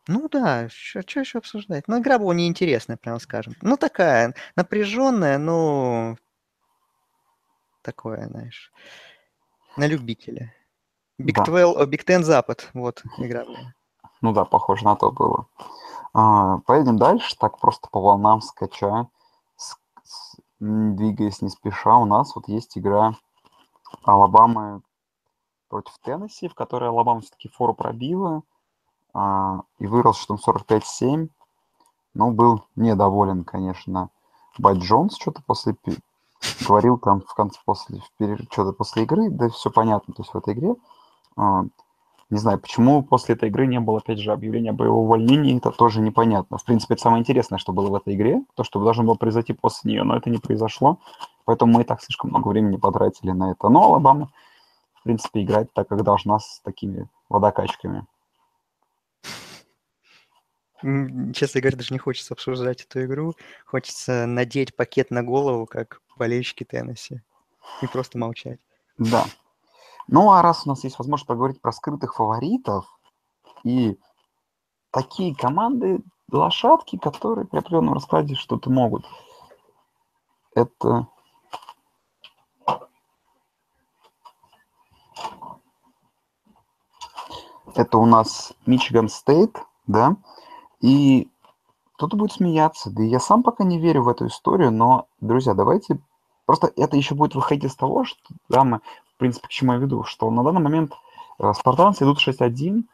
[0.07, 1.87] Ну да, что еще обсуждать?
[1.87, 3.55] Ну, игра была неинтересная, прямо скажем.
[3.61, 6.17] Ну, такая напряженная, но
[7.89, 8.71] такое, знаешь,
[9.77, 10.55] на любителя.
[11.19, 11.45] Big, да.
[11.45, 13.75] 12, Big Ten Запад, вот игра была.
[14.21, 15.47] Ну да, похоже на то было.
[16.13, 19.09] А, поедем дальше, так просто по волнам скача,
[19.57, 21.97] с, с, двигаясь не спеша.
[21.97, 23.15] У нас вот есть игра
[24.05, 24.83] Алабамы
[25.69, 28.43] против Теннесси, в которой Алабама все-таки фору пробила
[29.15, 31.31] а, и вырос что 45-7.
[32.13, 34.11] Но был недоволен, конечно,
[34.59, 35.75] Бат Джонс что-то после
[36.67, 38.01] говорил там в конце, после,
[38.51, 40.75] что-то после игры, да все понятно, то есть в этой игре,
[41.37, 41.63] э,
[42.31, 45.71] не знаю, почему после этой игры не было, опять же, объявления об его увольнении, это
[45.71, 46.59] тоже непонятно.
[46.59, 49.55] В принципе, это самое интересное, что было в этой игре, то, что должно было произойти
[49.55, 50.99] после нее, но это не произошло,
[51.47, 53.69] поэтому мы и так слишком много времени потратили на это.
[53.71, 54.31] Но Алабама,
[54.95, 58.07] в принципе, играть так, как должна, с такими водокачками.
[60.83, 63.35] Честно говоря, даже не хочется обсуждать эту игру.
[63.67, 67.23] Хочется надеть пакет на голову, как болельщики Теннесси,
[67.81, 68.61] и просто молчать.
[68.99, 69.25] Да.
[70.07, 72.87] Ну, а раз у нас есть возможность поговорить про скрытых фаворитов
[73.63, 73.99] и
[74.91, 76.01] такие команды,
[76.31, 79.07] лошадки, которые при определенном раскладе что-то могут.
[80.55, 81.07] Это
[87.75, 90.17] это у нас Мичиган Стейт, да,
[90.81, 91.31] и
[91.95, 95.55] кто-то будет смеяться, да и я сам пока не верю в эту историю, но, друзья,
[95.55, 95.99] давайте...
[96.49, 98.79] Просто это еще будет выходить из того, что, да, мы,
[99.15, 100.95] в принципе, к чему я веду, что на данный момент
[101.39, 102.85] э, спартанцы идут 6-1,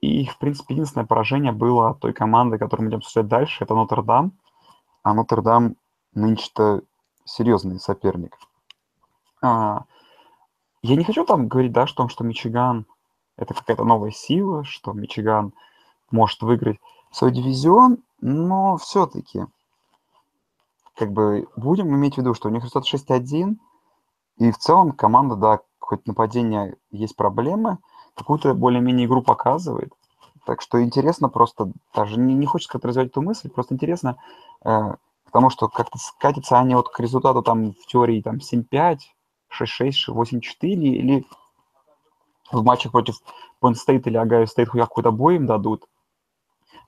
[0.00, 4.32] и, в принципе, единственное поражение было той команды, которую мы идем обсуждать дальше, это Нотр-Дам.
[5.04, 5.76] А Нотр-Дам
[6.14, 6.82] нынче-то
[7.24, 8.36] серьезный соперник.
[9.42, 9.84] А,
[10.82, 12.84] я не хочу там говорить, да, что, что Мичиган
[13.36, 15.52] это какая-то новая сила, что Мичиган
[16.10, 16.80] может выиграть
[17.12, 19.46] свой дивизион, но все-таки
[20.98, 23.56] как бы будем иметь в виду, что у них результат 6-1,
[24.38, 27.78] и в целом команда, да, хоть нападение есть проблемы,
[28.14, 29.92] какую-то более-менее игру показывает.
[30.44, 34.16] Так что интересно просто, даже не, не хочется как-то развивать эту мысль, просто интересно,
[34.64, 38.98] э, потому что как-то скатятся они вот к результату там в теории там 7-5,
[39.60, 41.26] 6-6, 8-4, или
[42.50, 43.16] в матчах против
[43.62, 45.84] Penn State или Ohio State какой-то бой им дадут,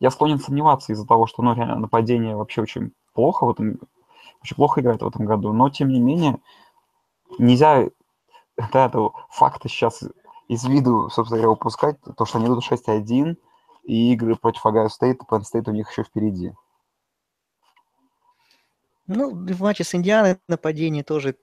[0.01, 3.79] я склонен сомневаться из-за того, что ну, реально нападение вообще очень плохо в этом,
[4.43, 5.53] очень плохо играет в этом году.
[5.53, 6.39] Но, тем не менее,
[7.39, 7.89] нельзя
[8.73, 10.03] да, этого факта сейчас
[10.49, 13.37] из виду, собственно говоря, упускать, то, что они идут 6-1,
[13.85, 16.53] и игры против Огайо Стейт и Penn у них еще впереди.
[19.07, 21.37] Ну, в матче с Индианой нападение тоже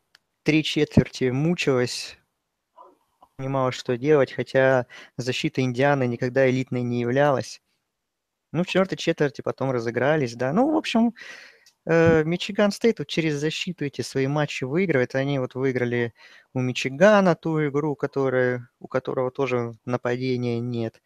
[0.44, 2.18] три четверти мучилось,
[3.36, 7.62] понимала, что делать, хотя защита Индианы никогда элитной не являлась.
[8.54, 10.54] Ну, в четвертой четверти потом разыгрались, да.
[10.54, 11.14] Ну, в общем,
[11.88, 15.16] Мичиган Стейт вот через защиту эти свои матчи выигрывает.
[15.16, 16.14] Они вот выиграли
[16.54, 21.02] у Мичигана ту игру, которая, у которого тоже нападения нет.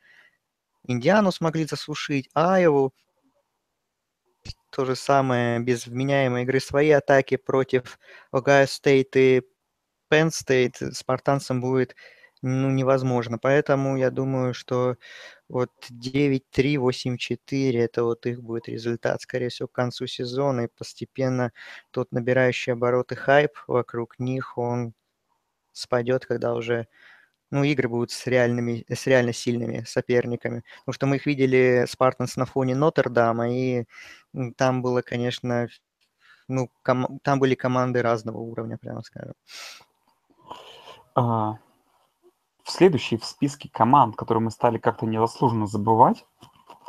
[0.84, 2.94] Индиану смогли засушить, Айову.
[4.72, 8.00] то же самое без вменяемой игры своей атаки против
[8.32, 9.41] Огайо Стейт и
[10.10, 11.96] Penn State спартанцам будет
[12.41, 13.38] ну, невозможно.
[13.38, 14.96] Поэтому я думаю, что
[15.52, 20.62] вот 9-3, 8-4 это вот их будет результат, скорее всего, к концу сезона.
[20.62, 21.52] И постепенно
[21.92, 24.94] тот набирающий обороты хайп вокруг них, он
[25.74, 26.88] спадет, когда уже
[27.52, 30.64] ну, игры будут с, реальными, с реально сильными соперниками.
[30.80, 33.86] Потому что мы их видели, Спартанс, на фоне Нотр-Дама, и
[34.56, 35.68] там было, конечно,
[36.48, 39.34] ну, ком- там были команды разного уровня, прямо скажем.
[41.14, 41.58] А,
[42.63, 46.26] в следующей в списке команд, которые мы стали как-то незаслуженно забывать,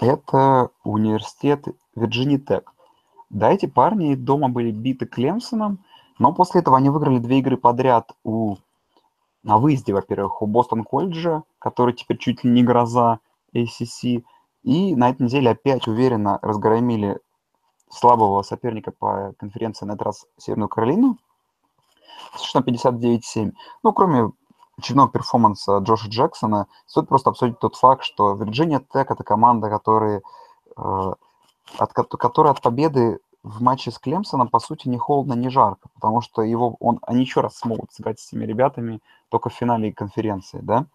[0.01, 2.73] это университет Вирджини Тек.
[3.31, 5.79] Да, эти парни дома были биты Клемсоном,
[6.19, 8.57] но после этого они выиграли две игры подряд у
[9.43, 13.19] на выезде, во-первых, у Бостон колледжа, который теперь чуть ли не гроза
[13.55, 14.23] ACC,
[14.63, 17.19] и на этой неделе опять уверенно разгромили
[17.91, 21.19] слабого соперника по конференции на этот раз Северную Каролину
[22.37, 23.53] с счетом 59-7.
[23.83, 24.31] Ну, кроме
[24.79, 30.23] очередного перформанса Джоша Джексона, стоит просто обсудить тот факт, что Вирджиния Тек– это команда, которая,
[30.77, 31.13] э,
[31.79, 36.21] от, которая от победы в матче с Клемсоном, по сути, не холодно, не жарко, потому
[36.21, 40.61] что его, он, они еще раз смогут сыграть с этими ребятами только в финале конференции,
[40.63, 40.87] да.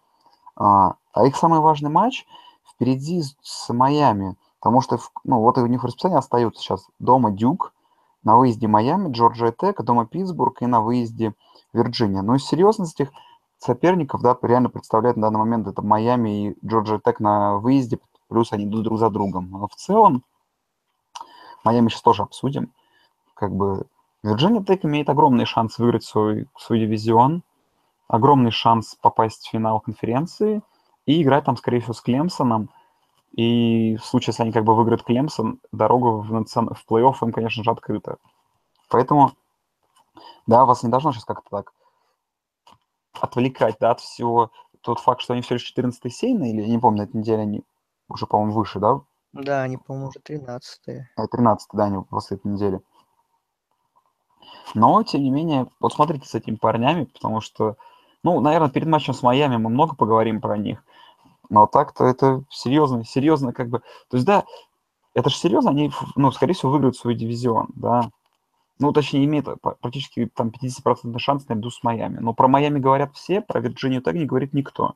[0.56, 2.26] А, а их самый важный матч
[2.68, 7.72] впереди с Майами, потому что, ну, вот у них в расписании остаются сейчас дома Дюк,
[8.24, 11.34] на выезде Майами, Джорджия Тек, дома Питтсбург и на выезде
[11.72, 12.22] Вирджиния.
[12.22, 13.12] Но из серьезности этих
[13.58, 18.52] соперников, да, реально представляет на данный момент это Майами и Джорджия Тек на выезде, плюс
[18.52, 19.50] они идут друг за другом.
[19.50, 20.24] Но в целом
[21.64, 22.72] Майами сейчас тоже обсудим.
[23.34, 23.86] Как бы
[24.22, 27.42] Вирджиния Тек имеет огромный шанс выиграть свой, свой дивизион,
[28.06, 30.62] огромный шанс попасть в финал конференции
[31.06, 32.70] и играть там, скорее всего, с Клемсоном.
[33.32, 36.74] И в случае, если они как бы выиграют Клемсон, дорога в, национ...
[36.74, 38.16] в плей-офф им, конечно же, открыта.
[38.88, 39.32] Поэтому,
[40.46, 41.72] да, вас не должно сейчас как-то так
[43.20, 44.50] отвлекать, да, от всего
[44.80, 47.42] тот факт, что они все лишь 14 сейны, или, я не помню, на этой неделе
[47.42, 47.62] они
[48.08, 49.00] уже, по-моему, выше, да,
[49.32, 51.10] да, они, по-моему, уже 13-е.
[51.30, 52.80] 13 да, они после этой недели.
[54.74, 57.76] Но, тем не менее, вот смотрите с этими парнями, потому что,
[58.22, 60.82] ну, наверное, перед матчем с Майами мы много поговорим про них.
[61.50, 63.80] Но так-то это серьезно, серьезно как бы...
[64.08, 64.44] То есть, да,
[65.14, 68.10] это же серьезно, они, ну, скорее всего, выиграют свой дивизион, да.
[68.78, 72.18] Ну, точнее, имеет практически там 50% шанс наряду с Майами.
[72.18, 74.94] Но про Майами говорят все, про Вирджинию так не говорит никто.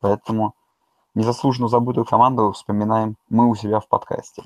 [0.00, 0.54] Поэтому
[1.14, 4.44] незаслуженно забытую команду вспоминаем мы у себя в подкасте.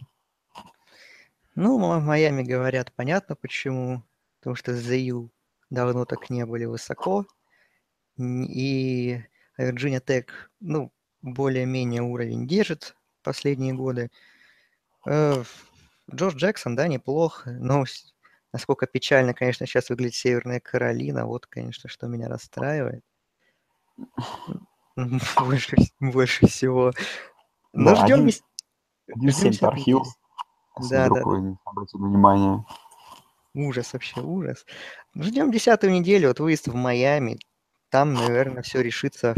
[1.55, 4.03] Ну, в Майами говорят, понятно почему.
[4.41, 5.29] Потому что ZU
[5.69, 7.27] давно так не были высоко.
[8.19, 9.21] И
[9.59, 10.27] Virginia Tech,
[10.61, 14.11] ну, более-менее уровень держит последние годы.
[15.07, 15.43] Э,
[16.13, 17.85] Джордж Джексон, да, неплохо, но
[18.53, 23.05] насколько печально, конечно, сейчас выглядит Северная Каролина, вот, конечно, что меня расстраивает.
[25.39, 26.93] больше, больше всего.
[27.73, 28.29] Но да, ждем...
[28.29, 30.05] Ждем Тархил.
[30.91, 31.21] Да, да.
[31.65, 32.65] Обратите внимание.
[33.55, 34.65] Ужас вообще, ужас.
[35.15, 37.39] Ждем десятую неделю, вот выезд в Майами.
[37.91, 39.35] Там, наверное, все решится,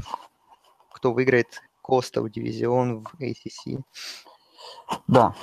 [0.92, 3.82] кто выиграет Костов дивизион в ACC.
[5.08, 5.34] Да.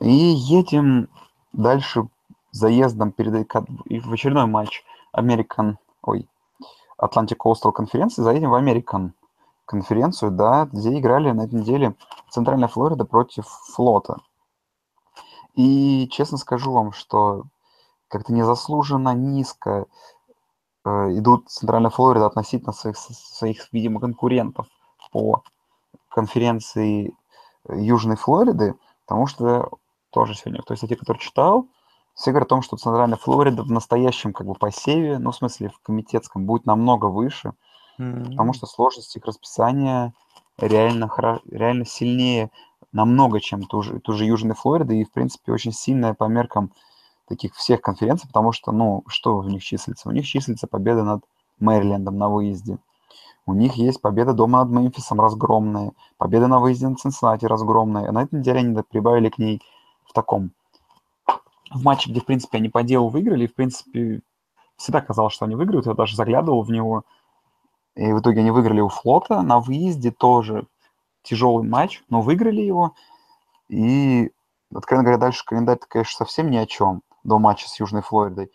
[0.00, 1.08] И едем
[1.52, 2.08] дальше
[2.52, 4.84] заездом перед в очередной матч
[5.16, 6.28] American, ой,
[7.00, 9.12] Atlantic Coastal конференции, заедем в American
[9.64, 11.94] конференцию, да, где играли на этой неделе
[12.28, 14.18] Центральная Флорида против Флота.
[15.54, 17.44] И честно скажу вам, что
[18.08, 19.86] как-то незаслуженно низко
[20.84, 24.66] э, идут Центральная Флорида относительно своих, своих, видимо, конкурентов
[25.12, 25.42] по
[26.08, 27.14] конференции
[27.68, 28.74] Южной Флориды,
[29.06, 29.70] потому что
[30.10, 31.66] тоже сегодня, то есть те, который читал,
[32.26, 35.80] говорят о том, что Центральная Флорида в настоящем как бы посеве, ну, в смысле, в
[35.80, 37.54] комитетском, будет намного выше,
[38.00, 38.30] Mm-hmm.
[38.30, 40.14] Потому что сложность их расписания
[40.56, 41.10] реально,
[41.50, 42.50] реально сильнее
[42.92, 46.72] намного, чем ту же, ту же Южной Флориды, и, в принципе, очень сильная по меркам
[47.28, 50.08] таких всех конференций, потому что, ну, что у них числится?
[50.08, 51.22] У них числится победа над
[51.60, 52.78] Мэрилендом на выезде.
[53.46, 58.08] У них есть победа дома над Мемфисом разгромная, победа на выезде над Цинциннати разгромная.
[58.08, 59.60] А на этой неделе они прибавили к ней
[60.04, 60.52] в таком
[61.70, 64.20] в матче, где, в принципе, они по делу выиграли, и, в принципе,
[64.76, 67.04] всегда казалось, что они выиграют, я даже заглядывал в него,
[67.94, 69.42] и в итоге они выиграли у флота.
[69.42, 70.66] На выезде тоже
[71.22, 72.94] тяжелый матч, но выиграли его.
[73.68, 74.32] И,
[74.74, 78.50] откровенно говоря, дальше календарь, конечно, совсем ни о чем до матча с Южной Флоридой.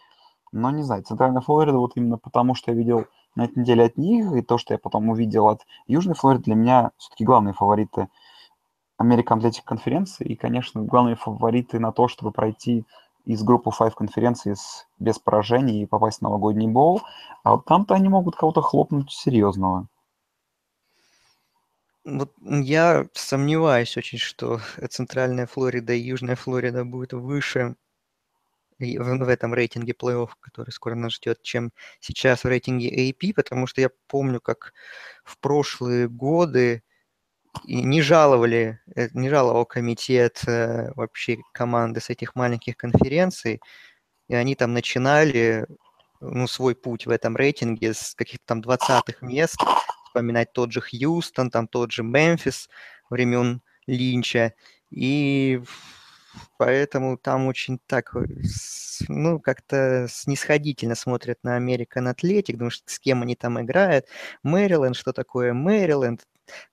[0.51, 3.97] Но не знаю, Центральная Флорида, вот именно потому, что я видел на этой неделе от
[3.97, 8.07] них, и то, что я потом увидел от Южной Флориды, для меня все-таки главные фавориты
[8.99, 12.85] American Athletic конференции, и, конечно, главные фавориты на то, чтобы пройти
[13.25, 14.55] из группы Five конференции
[14.99, 17.01] без поражений и попасть в новогодний боул,
[17.43, 19.87] а вот там-то они могут кого-то хлопнуть серьезного.
[22.05, 27.75] Вот я сомневаюсь очень, что Центральная Флорида и Южная Флорида будет выше
[28.77, 33.81] в этом рейтинге плей-офф, который скоро нас ждет, чем сейчас в рейтинге AP, потому что
[33.81, 34.73] я помню, как
[35.23, 36.83] в прошлые годы
[37.63, 43.61] и не жаловали, э, не жаловал комитет э, вообще команды с этих маленьких конференций,
[44.27, 45.65] и они там начинали
[46.21, 49.57] ну, свой путь в этом рейтинге с каких-то там 20-х мест,
[50.05, 52.69] вспоминать тот же Хьюстон, там тот же Мемфис
[53.09, 54.53] времен Линча,
[54.89, 55.61] и
[56.57, 58.15] поэтому там очень так,
[59.07, 64.05] ну, как-то снисходительно смотрят на American Athletic, потому что с кем они там играют.
[64.43, 66.25] Мэриленд, что такое Мэриленд?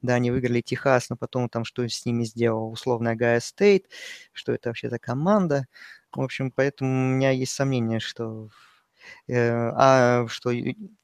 [0.03, 3.89] Да, они выиграли Техас, но потом там что с ними сделал условно Гайя Стейт,
[4.33, 5.67] что это вообще за команда.
[6.13, 8.51] В общем, поэтому у меня есть сомнение, что
[9.29, 10.53] э, а что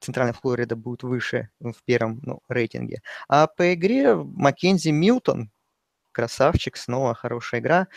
[0.00, 3.02] Центральная Флорида будет выше в первом ну, рейтинге.
[3.28, 5.50] А по игре Маккензи Милтон,
[6.12, 7.88] красавчик, снова хорошая игра.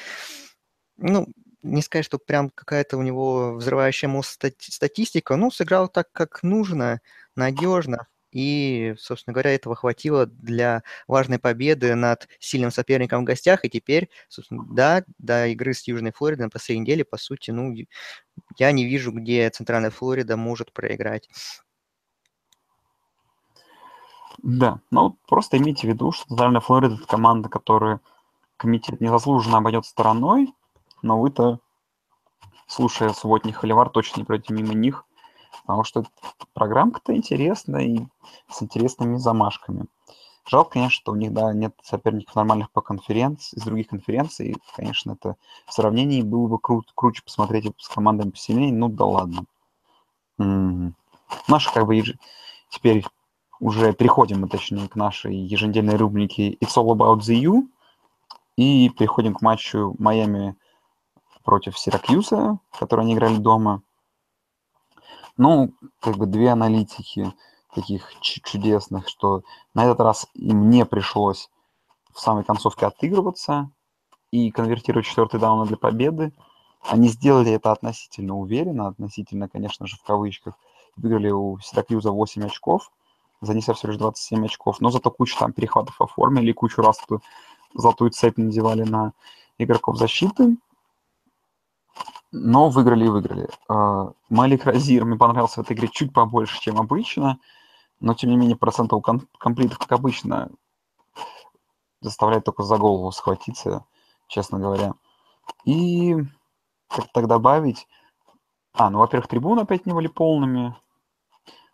[0.97, 1.27] Ну,
[1.63, 7.01] не сказать, что прям какая-то у него взрывающая мозг статистика, ну, сыграл так, как нужно,
[7.35, 13.65] надежно, и, собственно говоря, этого хватило для важной победы над сильным соперником в гостях.
[13.65, 17.75] И теперь, собственно, да, до игры с Южной Флоридой на последней неделе, по сути, ну,
[18.57, 21.29] я не вижу, где Центральная Флорида может проиграть.
[24.41, 28.01] Да, ну просто имейте в виду, что Центральная Флорида– это команда, которую
[28.57, 30.53] комитет незаслуженно обойдет стороной,
[31.01, 31.59] но вы-то,
[32.67, 35.05] слушая субботний холивар, точно не пройдете мимо них.
[35.61, 36.03] Потому что
[36.53, 37.99] программка-то интересная и
[38.49, 39.85] с интересными замашками.
[40.47, 44.55] Жалко, конечно, что у них, да, нет соперников нормальных по конференции, из других конференций.
[44.75, 45.35] Конечно, это
[45.65, 48.73] в сравнении было бы кру- круче посмотреть с командами посильнее.
[48.73, 49.45] Ну да ладно.
[50.39, 50.95] М-м.
[51.47, 52.15] Наши как бы еж...
[52.69, 53.05] теперь
[53.59, 57.69] уже переходим мы, точнее, к нашей еженедельной рубрике It's All About the U.
[58.57, 60.55] И переходим к матчу Майами
[61.43, 63.81] против Сиракьюса, который они играли дома.
[65.43, 67.33] Ну, как бы две аналитики
[67.73, 69.41] таких чудесных, что
[69.73, 71.49] на этот раз им не пришлось
[72.13, 73.71] в самой концовке отыгрываться
[74.29, 76.31] и конвертировать четвертый даун для победы.
[76.83, 80.53] Они сделали это относительно уверенно, относительно, конечно же, в кавычках.
[80.95, 82.91] Выиграли у Сиракьюза 8 очков,
[83.41, 87.23] занеся всего лишь 27 очков, но зато кучу там перехватов оформили, кучу раз эту
[87.73, 89.13] золотую цепь надевали на
[89.57, 90.57] игроков защиты
[92.31, 93.49] но выиграли и выиграли.
[93.67, 97.39] А, Малик Разир мне понравился в этой игре чуть побольше, чем обычно,
[97.99, 99.03] но тем не менее процентов
[99.37, 100.49] комплитов, как обычно,
[101.99, 103.85] заставляет только за голову схватиться,
[104.27, 104.93] честно говоря.
[105.65, 106.15] И
[106.87, 107.87] как так добавить?
[108.73, 110.75] А, ну, во-первых, трибуны опять не были полными,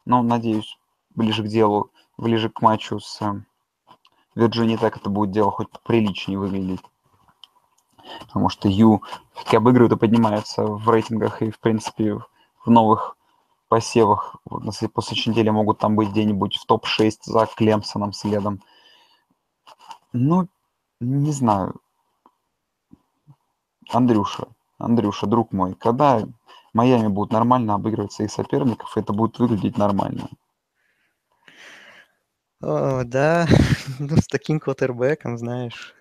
[0.05, 0.77] но, надеюсь,
[1.11, 3.21] ближе к делу, ближе к матчу с
[4.33, 6.81] Вирджинией так это будет дело хоть приличнее выглядеть
[8.21, 12.19] потому что Ю все-таки обыгрывают и поднимаются в рейтингах и, в принципе,
[12.65, 13.17] в новых
[13.67, 14.37] посевах.
[14.45, 18.61] Вот, на следующей неделе могут там быть где-нибудь в топ-6 за Клемсоном следом.
[20.13, 20.47] Ну,
[20.99, 21.75] не знаю.
[23.89, 26.23] Андрюша, Андрюша, друг мой, когда
[26.73, 30.29] Майами будут нормально обыгрывать своих соперников, это будет выглядеть нормально.
[32.61, 33.47] О, да,
[33.99, 35.93] ну, с таким квотербеком, знаешь,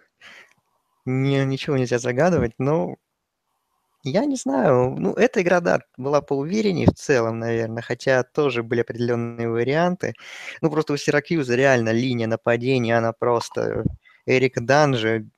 [1.07, 2.97] не, ничего нельзя загадывать, но
[4.03, 4.95] я не знаю.
[4.99, 10.15] Ну, эта игра, да, была поувереннее в целом, наверное, хотя тоже были определенные варианты.
[10.61, 13.85] Ну, просто у Сиракьюза реально линия нападения, она просто...
[14.27, 15.29] Эрик Данжи,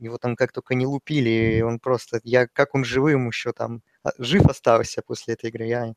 [0.00, 2.20] его там как только не лупили, он просто...
[2.24, 3.82] Я, как он живым еще там...
[4.04, 5.94] А, жив остался после этой игры, я...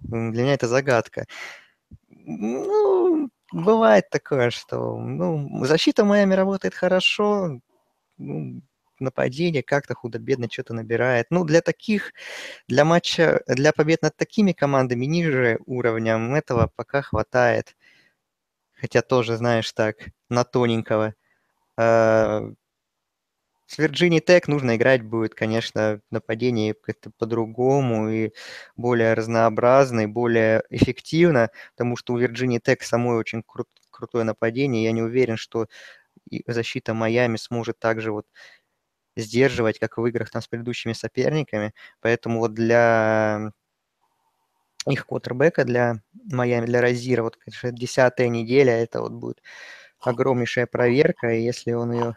[0.00, 1.26] Для меня это загадка.
[2.08, 7.60] Ну, бывает такое, что ну, защита Майами работает хорошо,
[8.22, 8.62] ну,
[9.00, 11.26] нападение как-то худо-бедно что-то набирает.
[11.30, 12.12] Ну, для таких,
[12.68, 17.76] для матча, для побед над такими командами ниже уровнем этого пока хватает.
[18.74, 19.96] Хотя тоже, знаешь, так,
[20.28, 21.14] на тоненького.
[21.78, 22.42] А,
[23.66, 28.32] с Virginia Tech нужно играть будет, конечно, нападение как-то по-другому и
[28.76, 34.84] более разнообразно, и более эффективно, потому что у Virginia Tech самой очень кру- крутое нападение.
[34.84, 35.68] Я не уверен, что
[36.30, 38.26] и защита Майами сможет также вот
[39.16, 41.74] сдерживать, как в играх там с предыдущими соперниками.
[42.00, 43.52] Поэтому вот для
[44.86, 49.42] их квотербека, для Майами, для Розира, вот, конечно, десятая неделя, это вот будет
[50.00, 52.16] огромнейшая проверка, и если он ее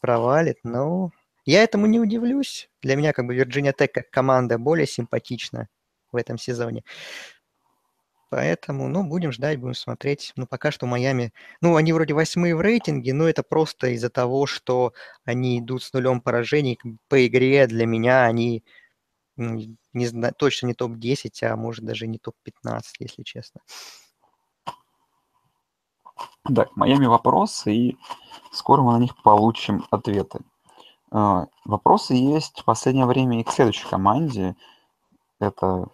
[0.00, 0.58] провалит.
[0.64, 1.12] Но
[1.46, 2.70] я этому не удивлюсь.
[2.82, 5.68] Для меня как бы Вирджиния Тек как команда более симпатична
[6.12, 6.84] в этом сезоне.
[8.28, 10.32] Поэтому, ну, будем ждать, будем смотреть.
[10.36, 11.32] Ну, пока что Майами...
[11.60, 14.92] Ну, они вроде восьмые в рейтинге, но это просто из-за того, что
[15.24, 16.78] они идут с нулем поражений.
[17.08, 18.64] По игре для меня они
[19.36, 23.60] не знаю, точно не топ-10, а может даже не топ-15, если честно.
[26.44, 27.98] Да, Майами вопросы, и
[28.52, 30.40] скоро мы на них получим ответы.
[31.10, 34.56] А, вопросы есть в последнее время и к следующей команде.
[35.38, 35.88] Это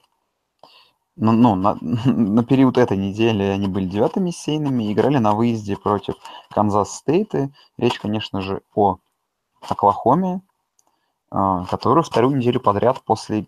[1.16, 6.14] ну, ну на, на период этой недели они были девятыми сейными, играли на выезде против
[6.50, 7.50] Канзас Стейта.
[7.76, 8.98] Речь, конечно же, о
[9.60, 10.42] Оклахоме,
[11.30, 13.46] а, которую вторую неделю подряд после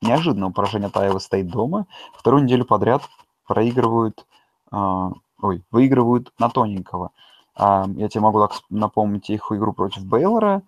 [0.00, 3.02] неожиданного поражения от Айва дома, вторую неделю подряд
[3.46, 4.26] проигрывают,
[4.70, 7.10] а, ой, выигрывают на тоненького.
[7.54, 10.62] А, я тебе могу так напомнить их игру против Бейлора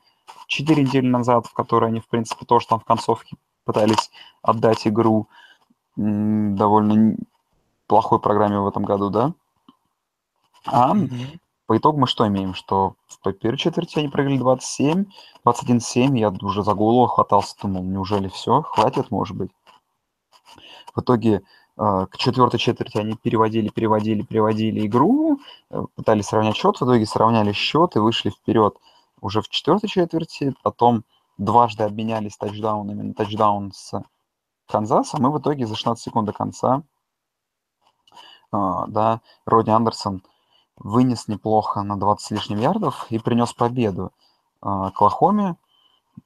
[0.46, 4.10] четыре недели назад, в которой они, в принципе, тоже там в концовке пытались
[4.42, 5.28] отдать игру
[5.96, 7.16] довольно
[7.86, 9.32] плохой программе в этом году, да?
[10.66, 11.38] А mm-hmm.
[11.66, 12.54] по итогу мы что имеем?
[12.54, 15.04] Что в первой четверти они проиграли 27,
[15.44, 19.50] 21-7, я уже за голову хватался, думал, неужели все, хватит, может быть.
[20.94, 21.42] В итоге
[21.76, 25.40] э, к четвертой четверти они переводили, переводили, переводили игру,
[25.70, 28.76] э, пытались сравнять счет, в итоге сравняли счет и вышли вперед
[29.20, 31.04] уже в четвертой четверти, потом
[31.38, 34.02] дважды обменялись тачдаунами на тачдаун с
[34.66, 36.82] Канзаса, мы в итоге за 16 секунд до конца,
[38.52, 38.56] э,
[38.88, 40.22] да, Роди Андерсон
[40.76, 44.12] вынес неплохо на 20 с лишним ярдов и принес победу
[44.62, 45.56] э, Оклахоме,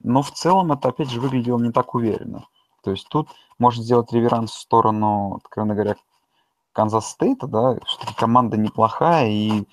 [0.01, 2.47] но в целом это, опять же, выглядело не так уверенно.
[2.83, 3.29] То есть тут
[3.59, 5.97] можно сделать реверанс в сторону, откровенно говоря,
[6.73, 9.65] Канзас Стейта, да, что команда неплохая и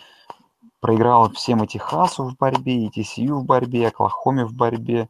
[0.80, 5.10] проиграла всем и Техасу в борьбе, и TCU в борьбе, и Оклахоме в борьбе,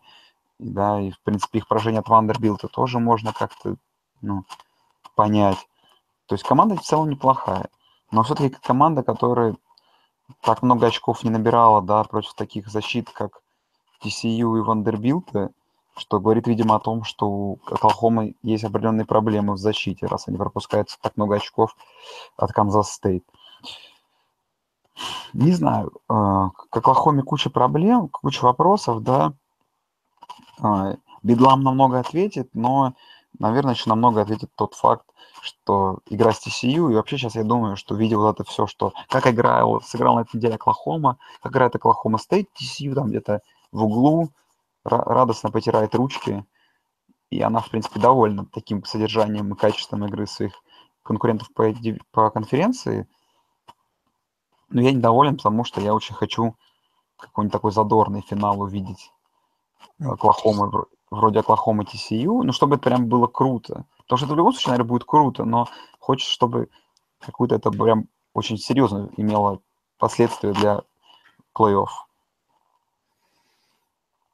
[0.60, 3.76] да, и, в принципе, их поражение от Вандербилта тоже можно как-то,
[4.22, 4.44] ну,
[5.16, 5.68] понять.
[6.28, 7.70] То есть команда в целом неплохая.
[8.12, 9.56] Но все-таки команда, которая
[10.42, 13.42] так много очков не набирала, да, против таких защит, как
[14.04, 15.52] TCU и Вандербилта,
[15.98, 20.38] что говорит, видимо, о том, что у Оклахомы есть определенные проблемы в защите, раз они
[20.38, 21.76] пропускают так много очков
[22.38, 23.24] от Канзас Стейт.
[25.34, 29.34] Не знаю, э, к Оклахоме куча проблем, куча вопросов, да.
[30.64, 32.94] Э, Бедлам намного ответит, но,
[33.40, 35.06] наверное, еще намного ответит тот факт,
[35.42, 38.94] что игра с TCU, и вообще сейчас я думаю, что видя вот это все, что
[39.10, 43.42] как играл, сыграл на этой неделе Оклахома, как играет Оклахома Стейт, TCU там где-то
[43.72, 44.30] в углу,
[44.84, 46.46] радостно потирает ручки,
[47.32, 50.54] и она, в принципе, довольна таким содержанием и качеством игры своих
[51.04, 51.74] конкурентов по,
[52.12, 53.08] по конференции.
[54.70, 56.56] Но я недоволен, потому что я очень хочу
[57.18, 59.12] какой-нибудь такой задорный финал увидеть.
[60.00, 63.86] Оклахомы, вроде Оклахомы TCU, ну, чтобы это прям было круто.
[64.04, 65.68] Потому что это в любом случае, наверное, будет круто, но
[66.00, 66.70] хочется, чтобы
[67.20, 69.62] какую-то это прям очень серьезно имело
[69.98, 70.82] последствия для
[71.58, 71.88] плей-офф.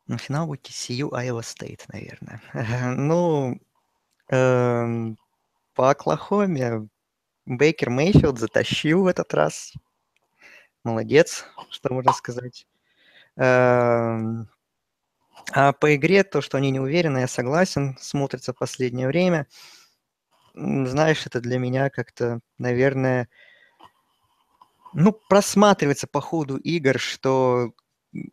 [0.08, 2.42] Ну, финал будет TCU Iowa State, наверное.
[2.98, 3.60] ну,
[4.28, 5.18] эм,
[5.74, 6.90] по Оклахоме
[7.46, 9.74] Бейкер Мейфилд затащил в этот раз.
[10.84, 12.68] Молодец, что можно сказать.
[13.38, 14.50] Эм,
[15.52, 19.48] а по игре то, что они не уверены, я согласен, смотрится в последнее время.
[20.54, 23.30] Знаешь, это для меня как-то, наверное,
[24.94, 27.74] ну, просматривается по ходу игр, что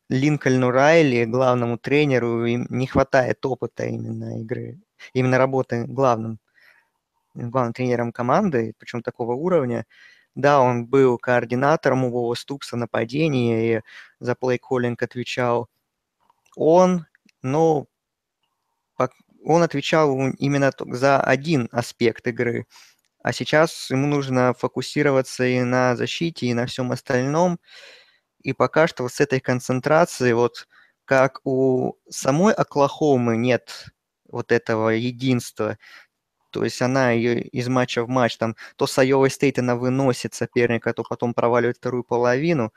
[0.09, 4.81] Линкольну Райли, главному тренеру, им не хватает опыта именно игры,
[5.13, 6.41] именно работы главным,
[7.35, 9.87] главным тренером команды, причем такого уровня.
[10.35, 13.83] Да, он был координатором у Вова Ступса нападения и
[14.21, 15.69] за плей-коллинг отвечал
[16.59, 17.07] он,
[17.43, 17.87] но
[19.45, 22.67] он отвечал именно за один аспект игры,
[23.23, 27.59] а сейчас ему нужно фокусироваться и на защите, и на всем остальном.
[28.43, 30.69] И пока что вот с этой концентрацией, вот
[31.05, 33.87] как у самой Оклахомы нет
[34.29, 35.79] вот этого единства,
[36.51, 40.35] то есть она ее из матча в матч, там, то с Айовой Стейт она выносит
[40.35, 42.73] соперника, то потом проваливает вторую половину,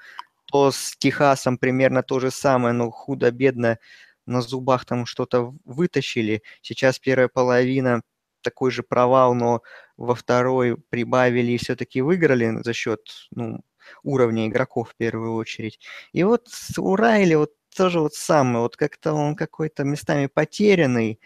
[0.51, 3.79] то с Техасом примерно то же самое, но худо-бедно
[4.25, 6.43] на зубах там что-то вытащили.
[6.61, 8.01] Сейчас первая половина
[8.41, 9.61] такой же провал, но
[9.97, 13.61] во второй прибавили и все-таки выиграли за счет ну,
[14.03, 15.79] уровня игроков в первую очередь.
[16.13, 16.47] И вот
[16.77, 21.19] у Райли вот тоже вот самое, вот как-то он какой-то местами потерянный,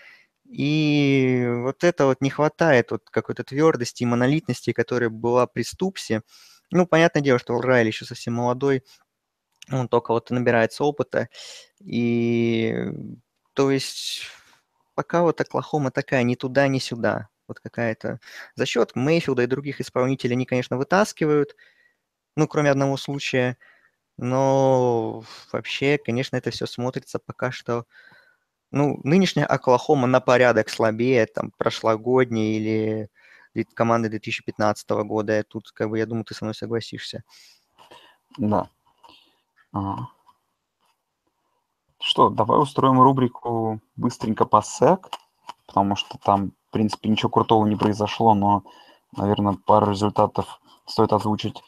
[0.45, 6.21] и вот это вот не хватает вот какой-то твердости и монолитности, которая была при Ступсе.
[6.71, 8.83] Ну, понятное дело, что Райли еще совсем молодой,
[9.71, 11.29] Он только вот набирается опыта.
[11.79, 12.75] И
[13.53, 14.23] то есть
[14.95, 17.29] пока вот Оклахома такая ни туда, ни сюда.
[17.47, 18.19] Вот какая-то...
[18.55, 21.55] За счет Мейфилда и других исполнителей они, конечно, вытаскивают,
[22.35, 23.57] ну, кроме одного случая.
[24.17, 27.85] Но вообще, конечно, это все смотрится пока что...
[28.71, 33.09] Ну, нынешняя Оклахома на порядок слабее, там, прошлогодней или
[33.73, 35.43] команды 2015 года.
[35.43, 37.23] Тут, как бы, я думаю, ты со мной согласишься.
[38.37, 38.69] Да.
[41.99, 45.09] Что, давай устроим рубрику быстренько по сек,
[45.65, 48.63] потому что там, в принципе, ничего крутого не произошло, но,
[49.15, 51.63] наверное, пару результатов стоит озвучить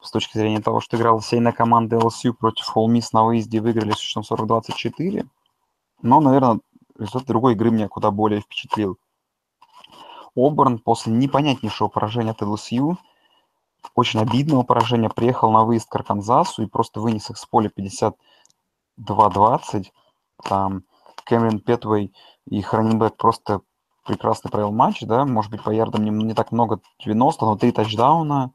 [0.00, 3.92] с точки зрения того, что играла сейная команда LSU против All Miss на выезде, выиграли
[3.92, 5.26] с счетом 40-24.
[6.02, 6.60] Но, наверное,
[6.98, 8.98] результат другой игры меня куда более впечатлил.
[10.36, 12.96] Оберн после непонятнейшего поражения от LSU,
[13.94, 17.70] очень обидного поражения, приехал на выезд к Арканзасу и просто вынес их с поля
[18.98, 19.90] 52-20.
[20.44, 20.84] Там
[21.24, 22.12] Кэмерон Петвей
[22.46, 23.60] и Хранинбек просто
[24.04, 27.72] прекрасно провел матч, да, может быть, по ярдам не, не так много, 90, но три
[27.72, 28.52] тачдауна.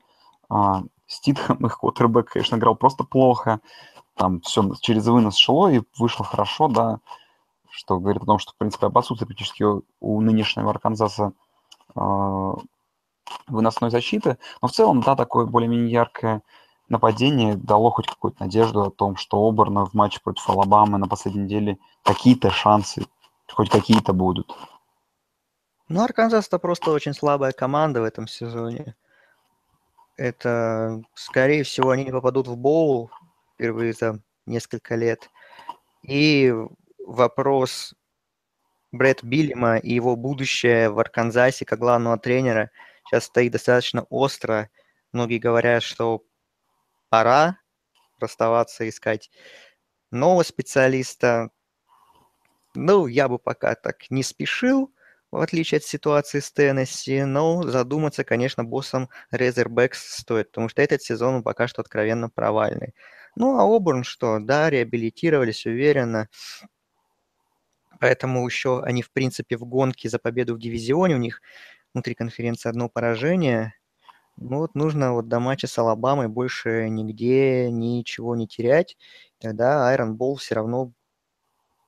[0.50, 3.60] А, Ститхэм, их квотербек, конечно, играл просто плохо.
[4.16, 7.00] Там все через вынос шло и вышло хорошо, да,
[7.70, 9.64] что говорит о том, что, в принципе, об отсутствии практически
[10.00, 11.34] у, нынешнего Арканзаса
[11.96, 12.54] э,
[13.48, 14.38] выносной защиты.
[14.62, 16.42] Но в целом, да, такое более-менее яркое
[16.90, 21.44] нападение дало хоть какую-то надежду о том, что Оберна в матче против Алабамы на последней
[21.44, 23.06] неделе какие-то шансы,
[23.52, 24.56] хоть какие-то будут.
[25.90, 28.96] Ну, Арканзас это просто очень слабая команда в этом сезоне.
[30.16, 33.12] Это, скорее всего, они не попадут в боул
[33.54, 35.30] впервые за несколько лет.
[36.04, 36.54] И
[37.06, 37.94] вопрос
[38.92, 42.70] Брэд Биллима и его будущее в Арканзасе как главного тренера
[43.14, 44.72] сейчас стоит достаточно остро.
[45.12, 46.24] Многие говорят, что
[47.10, 47.60] пора
[48.20, 49.30] расставаться, искать
[50.10, 51.52] нового специалиста.
[52.74, 54.92] Ну, я бы пока так не спешил,
[55.30, 61.04] в отличие от ситуации с Теннесси, но задуматься, конечно, боссом Резербекс стоит, потому что этот
[61.04, 62.96] сезон он пока что откровенно провальный.
[63.36, 64.40] Ну, а Оберн что?
[64.40, 66.30] Да, реабилитировались уверенно.
[68.00, 71.16] Поэтому еще они, в принципе, в гонке за победу в дивизионе.
[71.16, 71.42] У них
[71.94, 73.76] внутри конференции одно поражение.
[74.38, 78.98] Ну вот нужно вот до матча с Алабамой больше нигде ничего не терять.
[79.40, 80.92] Тогда Iron Ball все равно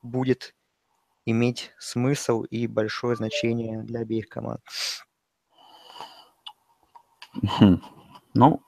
[0.02, 0.54] будет
[1.24, 4.60] иметь смысл и большое значение для обеих команд.
[8.34, 8.60] Ну,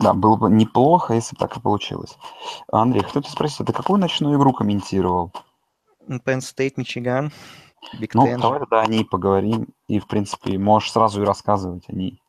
[0.00, 2.18] да, было бы неплохо, если бы так и получилось.
[2.70, 5.32] Андрей, кто-то спросил, ты какую ночную игру комментировал?
[6.08, 7.32] Penn State, Мичиган.
[8.00, 8.40] Big ну, Ten.
[8.40, 9.68] давай тогда о ней поговорим.
[9.88, 12.20] И, в принципе, можешь сразу и рассказывать о ней.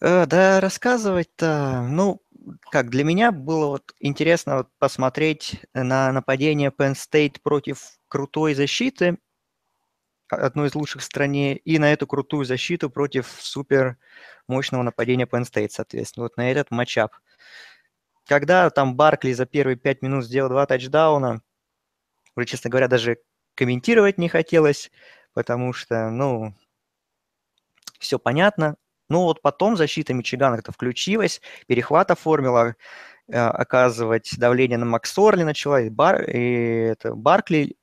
[0.00, 2.22] Э, да, рассказывать-то, ну,
[2.70, 9.18] как для меня было вот интересно вот посмотреть на нападение Penn State против крутой защиты,
[10.28, 13.96] одной из лучших в стране, и на эту крутую защиту против супер
[14.46, 17.12] мощного нападения Penn State, соответственно, вот на этот матчап.
[18.26, 21.42] Когда там Баркли за первые пять минут сделал два тачдауна,
[22.36, 23.18] уже, честно говоря, даже
[23.56, 24.90] комментировать не хотелось,
[25.40, 26.54] потому что, ну,
[27.98, 28.76] все понятно.
[29.08, 32.76] Ну вот потом защита Мичигана как-то включилась, перехват оформила,
[33.28, 37.76] э, оказывать давление на Максорли начала, и, Бар, и это, Баркли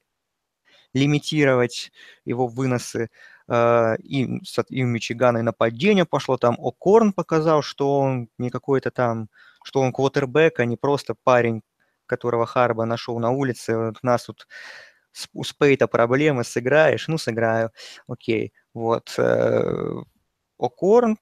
[0.93, 1.91] лимитировать
[2.25, 3.09] его выносы.
[3.47, 4.39] Э, и,
[4.69, 9.29] и у Мичигана и нападение пошло, там О'Корн показал, что он не какой-то там,
[9.63, 11.63] что он квотербек, а не просто парень,
[12.05, 13.77] которого Харба нашел на улице.
[13.77, 14.47] Вот нас тут
[15.33, 17.07] у Спейта проблемы, сыграешь?
[17.07, 17.71] Ну, сыграю.
[18.07, 18.53] Окей.
[18.73, 19.13] Вот.
[19.17, 19.93] Э,
[20.61, 21.17] О'Корн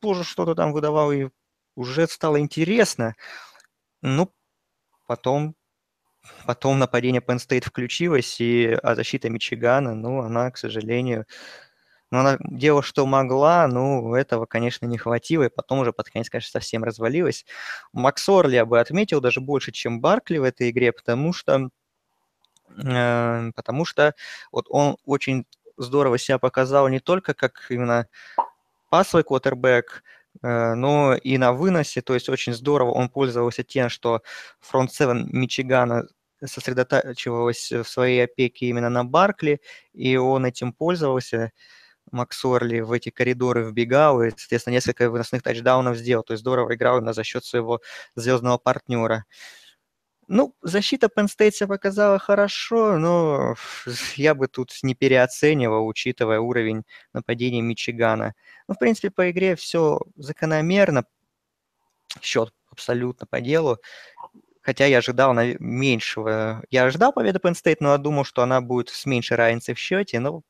[0.00, 1.28] тоже что-то там выдавал, и
[1.76, 3.14] уже стало интересно.
[4.02, 4.32] Ну,
[5.08, 5.54] потом,
[6.46, 11.26] потом нападение Penn State включилось, и, а защита Мичигана, ну, она, к сожалению,
[12.12, 16.30] ну, она делала, что могла, ну, этого, конечно, не хватило, и потом уже под конец,
[16.30, 17.44] конечно, совсем развалилась.
[17.92, 21.70] Макс Орли я бы отметил даже больше, чем Баркли в этой игре, потому что,
[22.66, 24.14] потому что
[24.52, 25.46] вот он очень
[25.76, 28.06] здорово себя показал не только как именно
[28.90, 30.02] пасовый квотербек,
[30.42, 34.22] э, но и на выносе, то есть очень здорово он пользовался тем, что
[34.60, 36.04] фронт 7 Мичигана
[36.44, 39.60] сосредотачивалась в своей опеке именно на Баркли,
[39.92, 41.52] и он этим пользовался.
[42.12, 46.22] Макс Орли в эти коридоры вбегал и, соответственно, несколько выносных тачдаунов сделал.
[46.22, 47.80] То есть здорово играл именно за счет своего
[48.14, 49.24] звездного партнера.
[50.28, 53.54] Ну, защита Penn показала хорошо, но
[54.16, 58.34] я бы тут не переоценивал, учитывая уровень нападения Мичигана.
[58.68, 61.04] Ну, в принципе, по игре все закономерно.
[62.22, 63.78] Счет абсолютно по делу.
[64.62, 66.64] Хотя я ожидал меньшего.
[66.70, 70.20] Я ожидал победы Penn но я думал, что она будет с меньшей разницей в счете.
[70.20, 70.42] Но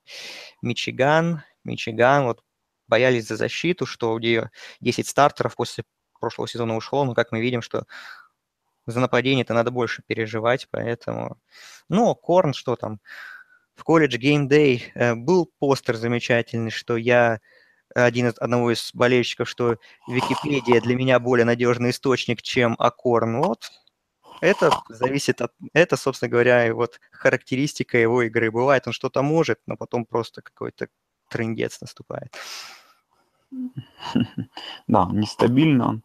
[0.63, 2.43] Мичиган, Мичиган, вот
[2.87, 4.51] боялись за защиту, что у нее
[4.81, 5.85] 10 стартеров после
[6.21, 7.87] прошлого сезона ушло, но как мы видим, что
[8.87, 11.39] за нападение-то надо больше переживать, поэтому...
[11.89, 13.01] Ну, Корн, что там?
[13.75, 17.41] В колледж Game Day э, был постер замечательный, что я
[17.95, 19.77] один из, одного из болельщиков, что
[20.09, 23.41] Википедия для меня более надежный источник, чем Акорн.
[23.41, 23.71] Вот,
[24.41, 25.53] это зависит от...
[25.73, 28.51] Это, собственно говоря, вот характеристика его игры.
[28.51, 30.89] Бывает, он что-то может, но потом просто какой-то
[31.31, 32.35] трендец наступает.
[34.87, 36.03] Да, нестабильно он.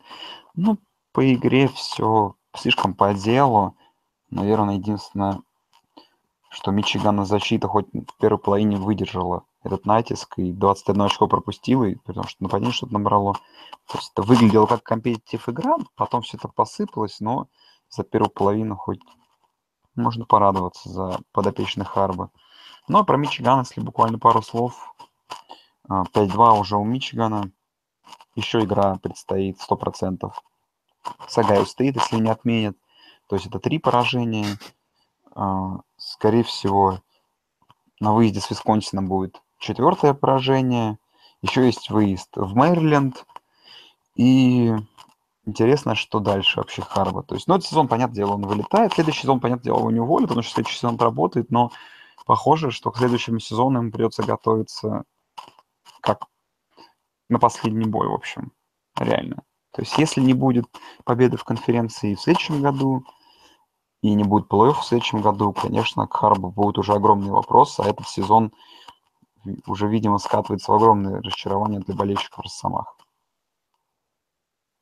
[0.56, 0.78] Ну,
[1.12, 3.76] по игре все слишком по делу.
[4.30, 5.42] Наверное, единственное,
[6.50, 11.96] что Мичигана защита хоть в первой половине выдержала этот натиск и 21 очко пропустила, и,
[11.96, 13.34] потому что нападение что-то набрало.
[13.88, 17.48] То есть это выглядело как компетитив игра, потом все это посыпалось, но
[17.90, 19.02] за первую половину хоть
[19.96, 22.32] можно порадоваться за подопечных Харба.
[22.88, 24.96] Ну а про Мичиган, если буквально пару слов.
[25.90, 27.52] 5-2 а, уже у Мичигана.
[28.36, 30.32] Еще игра предстоит 100%.
[31.28, 32.78] С Огайо Стейт, если не отменят.
[33.28, 34.58] То есть это три поражения.
[35.36, 37.02] А, скорее всего,
[38.00, 40.98] на выезде с Висконсином будет четвертое поражение.
[41.42, 43.26] Еще есть выезд в Мэриленд.
[44.16, 44.74] И
[45.46, 47.24] интересно, что дальше вообще Харбо.
[47.24, 48.94] То есть, ну, этот сезон, понятное дело, он вылетает.
[48.94, 51.52] Следующий сезон, понятное дело, его не уволят, потому что следующий сезон работает.
[51.52, 51.72] Но
[52.26, 55.04] похоже, что к следующему сезону им придется готовиться
[56.02, 56.26] как
[57.30, 58.52] на последний бой, в общем.
[58.98, 59.44] Реально.
[59.72, 60.66] То есть, если не будет
[61.04, 63.06] победы в конференции в следующем году,
[64.02, 67.90] и не будет плей в следующем году, конечно, к Харбу будут уже огромные вопросы, а
[67.90, 68.54] этот сезон
[69.68, 72.96] уже, видимо, скатывается в огромное разочарование для болельщиков Росомах.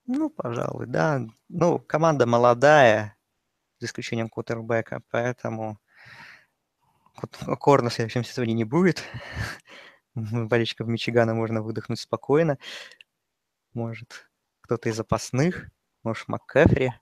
[0.05, 1.21] Ну, пожалуй, да.
[1.49, 3.17] Ну, команда молодая,
[3.79, 5.79] за исключением квотербека, поэтому
[7.59, 9.03] Корна в следующем сезоне не будет.
[10.15, 12.57] Болельщиков Мичигана можно выдохнуть спокойно.
[13.73, 14.26] Может,
[14.68, 15.70] кто-то из запасных,
[16.03, 16.93] может, МакКэфри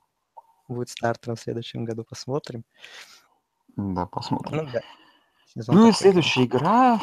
[0.68, 2.64] будет стартером в следующем году, посмотрим.
[3.76, 4.56] Да, посмотрим.
[4.56, 4.80] Ну, да.
[5.66, 7.00] ну и следующая игра,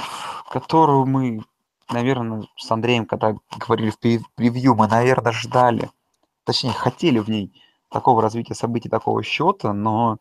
[0.49, 1.41] которую мы,
[1.91, 5.91] наверное, с Андреем, когда говорили в превью, мы, наверное, ждали,
[6.45, 10.17] точнее, хотели в ней такого развития событий, такого счета, но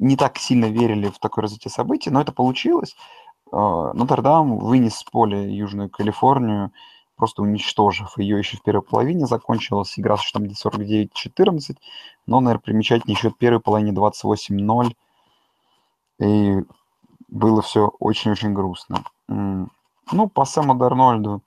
[0.00, 2.96] не так сильно верили в такое развитие событий, но это получилось.
[3.52, 6.72] А, Нотр-Дам вынес с поля Южную Калифорнию
[7.22, 9.26] просто уничтожив ее еще в первой половине.
[9.26, 11.76] Закончилась игра с счетом 49-14,
[12.26, 14.92] но, наверное, примечательнее в первой половине 28-0.
[16.18, 16.56] И
[17.28, 19.04] было все очень-очень грустно.
[19.28, 21.42] Ну, по Сэму Дарнольду,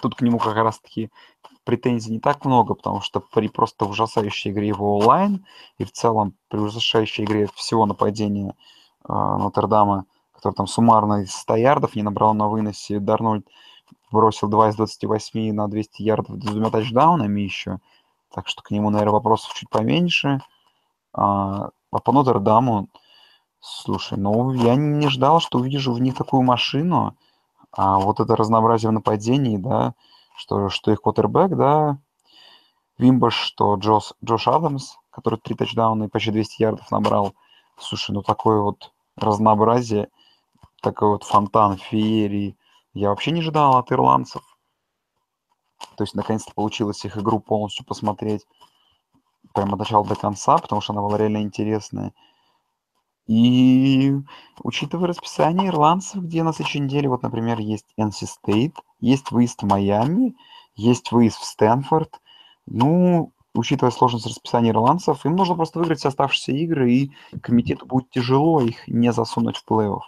[0.00, 1.10] тут к нему как раз-таки
[1.64, 5.44] претензий не так много, потому что при просто ужасающей игре его онлайн
[5.78, 8.54] и в целом при ужасающей игре всего нападения
[9.08, 13.48] э, Нотр-Дама, который там суммарно из 100 ярдов не набрал на выносе, Дарнольд
[14.16, 17.78] бросил 2 из 28 на 200 ярдов с двумя тачдаунами еще.
[18.34, 20.40] Так что к нему, наверное, вопросов чуть поменьше.
[21.12, 22.88] А, а по Нотр-Даму,
[23.60, 27.16] слушай, ну, я не ждал, что увижу в них такую машину.
[27.72, 29.94] А вот это разнообразие в нападении, да,
[30.34, 31.98] что, что их квотербек, да,
[32.96, 37.34] Вимбаш, что Джос, Джош Адамс, который три тачдауна и почти 200 ярдов набрал.
[37.78, 40.08] Слушай, ну такое вот разнообразие,
[40.80, 42.56] такой вот фонтан феерии
[42.96, 44.42] я вообще не ожидал от ирландцев.
[45.96, 48.46] То есть, наконец-то получилось их игру полностью посмотреть
[49.52, 52.12] прямо от начала до конца, потому что она была реально интересная.
[53.26, 54.14] И
[54.62, 59.66] учитывая расписание ирландцев, где на следующей неделе, вот, например, есть NC State, есть выезд в
[59.66, 60.34] Майами,
[60.74, 62.20] есть выезд в Стэнфорд,
[62.66, 68.10] ну, учитывая сложность расписания ирландцев, им нужно просто выиграть все оставшиеся игры, и комитету будет
[68.10, 70.00] тяжело их не засунуть в плей-офф.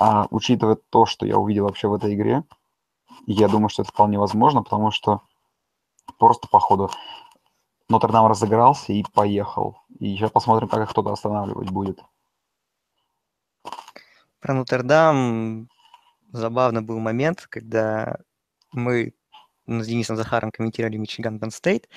[0.00, 2.42] А учитывая то, что я увидел вообще в этой игре,
[3.26, 5.20] я думаю, что это вполне возможно, потому что
[6.18, 6.90] просто по ходу
[7.90, 9.76] Нотр-Дам разыгрался и поехал.
[9.98, 12.00] И сейчас посмотрим, как их кто-то останавливать будет.
[14.40, 15.68] Про Нотр-Дам
[16.32, 18.20] забавно был момент, когда
[18.72, 19.12] мы
[19.66, 21.90] с Денисом Захаром комментировали Мичиган Стейт,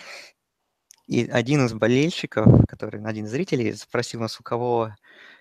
[1.08, 4.92] и один из болельщиков, который, один из зрителей, спросил нас, у кого,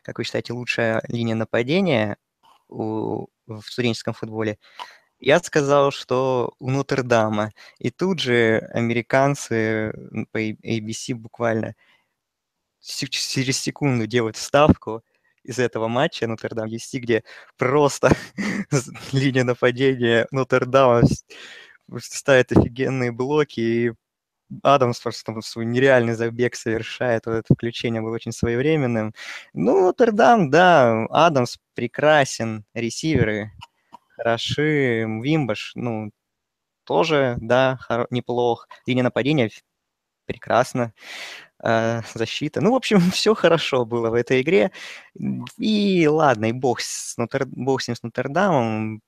[0.02, 2.18] как вы считаете, лучшая линия нападения,
[2.72, 4.58] у, в студенческом футболе,
[5.20, 7.52] я сказал, что у Нотр-Дама.
[7.78, 9.92] И тут же американцы
[10.32, 11.74] по ABC буквально
[12.80, 15.02] через секунду делают ставку
[15.44, 17.24] из этого матча Нотр-Дам DC, где
[17.56, 18.10] просто
[19.12, 21.02] линия нападения Нотр-Дама
[22.00, 23.92] ставит офигенные блоки и
[24.62, 29.14] Адамс просто свой нереальный забег совершает, вот это включение было очень своевременным.
[29.54, 33.52] Ну, Нотр-Дам, да, Адамс прекрасен, ресиверы
[34.16, 36.10] хороши, Вимбаш, ну,
[36.84, 37.78] тоже, да,
[38.10, 38.68] неплох.
[38.86, 39.50] Линия нападения
[40.26, 40.92] прекрасно.
[41.64, 42.60] Э, защита.
[42.60, 44.72] Ну, в общем, все хорошо было в этой игре.
[45.58, 47.46] И ладно, и бог с, Нотр...
[47.46, 49.00] бог с ним с Нотр-Дамом.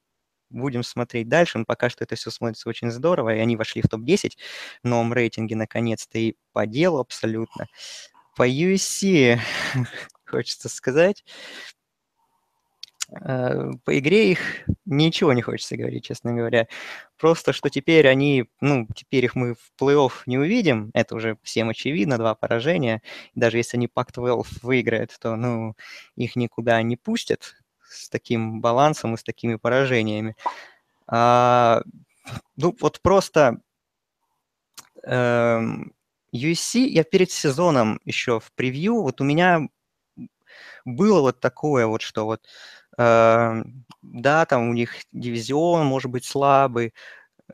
[0.55, 1.59] Будем смотреть дальше.
[1.59, 3.34] Но пока что это все смотрится очень здорово.
[3.34, 4.32] И они вошли в топ-10
[4.82, 6.18] в новом рейтинге наконец-то.
[6.18, 7.66] И по делу абсолютно.
[8.36, 9.38] По USC
[10.26, 11.24] хочется сказать.
[13.22, 14.40] Э, по игре их
[14.86, 16.68] ничего не хочется говорить, честно говоря.
[17.18, 21.70] Просто, что теперь они, ну, теперь их мы в плей-офф не увидим, это уже всем
[21.70, 23.02] очевидно, два поражения.
[23.34, 25.74] Даже если они Пак-12 выиграют, то, ну,
[26.16, 27.64] их никуда не пустят
[27.95, 30.36] с таким балансом и с такими поражениями.
[31.07, 31.82] А,
[32.57, 33.59] ну, вот просто
[35.03, 35.95] э, эм,
[36.32, 39.68] USC, я перед сезоном еще в превью, вот у меня
[40.84, 42.47] было вот такое вот, что вот
[42.99, 46.95] Эм, да, там у них дивизион может быть слабый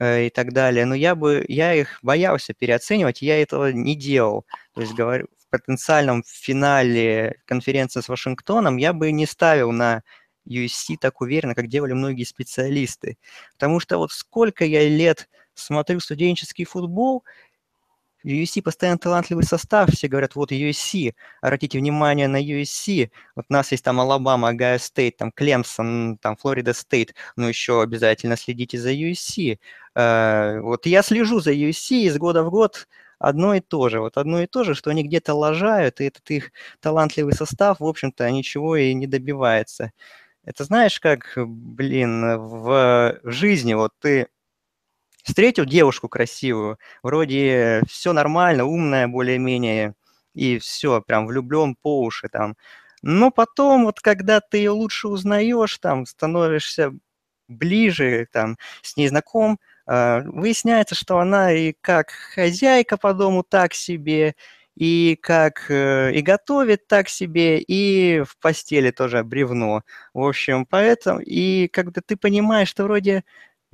[0.01, 4.47] э, и так далее, но я бы, я их боялся переоценивать, я этого не делал.
[4.75, 10.03] То есть, говорю, в потенциальном финале конференции с Вашингтоном я бы не ставил на
[10.51, 13.19] USC так уверенно, как делали многие специалисты.
[13.53, 17.25] Потому что вот сколько я лет смотрю студенческий футбол,
[18.25, 23.73] USC постоянно талантливый состав, все говорят, вот USC, обратите внимание на USC, вот у нас
[23.73, 28.93] есть там Алабама, Ohio State, там Клемсон, там Florida State, но еще обязательно следите за
[28.93, 29.59] USC.
[29.95, 32.87] Э, вот я слежу за USC из года в год,
[33.19, 36.29] одно и то же, вот одно и то же, что они где-то лажают, и этот
[36.31, 39.93] их талантливый состав, в общем-то, ничего и не добивается.
[40.45, 44.29] Это знаешь, как, блин, в жизни вот ты
[45.25, 49.95] встретил девушку красивую, вроде все нормально, умная более-менее,
[50.35, 52.57] и все, прям влюблен по уши там.
[53.03, 56.93] Но потом, вот когда ты ее лучше узнаешь, там, становишься
[57.49, 63.75] ближе, там, с ней знаком, э, выясняется, что она и как хозяйка по дому так
[63.75, 64.35] себе,
[64.81, 69.83] и как э, и готовит так себе, и в постели тоже бревно.
[70.15, 73.25] В общем, поэтому, и когда ты понимаешь, что вроде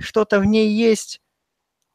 [0.01, 1.21] что-то в ней есть,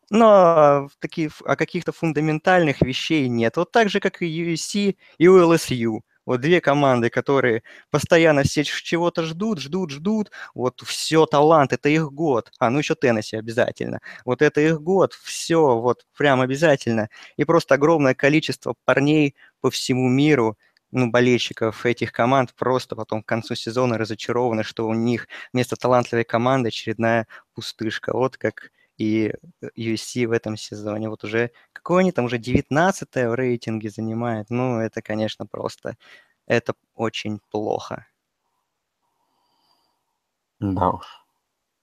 [0.09, 3.57] но таких, а каких-то фундаментальных вещей нет.
[3.57, 6.01] Вот так же, как и USC и LSU.
[6.26, 10.32] Вот две команды, которые постоянно все чего-то ждут, ждут, ждут.
[10.53, 12.51] Вот все, талант, это их год.
[12.59, 13.99] А, ну еще Теннесси обязательно.
[14.26, 17.09] Вот это их год, все, вот прям обязательно.
[17.38, 20.57] И просто огромное количество парней по всему миру,
[20.91, 26.26] ну, болельщиков этих команд просто потом к концу сезона разочарованы, что у них вместо талантливой
[26.26, 28.13] команды очередная пустышка.
[28.13, 28.72] Вот как
[29.02, 29.34] и
[29.76, 31.10] USC в этом сезоне.
[31.10, 34.49] Вот уже, какое они там уже 19 в рейтинге занимает.
[34.49, 35.95] Ну, это, конечно, просто,
[36.45, 38.06] это очень плохо.
[40.60, 41.06] Да уж.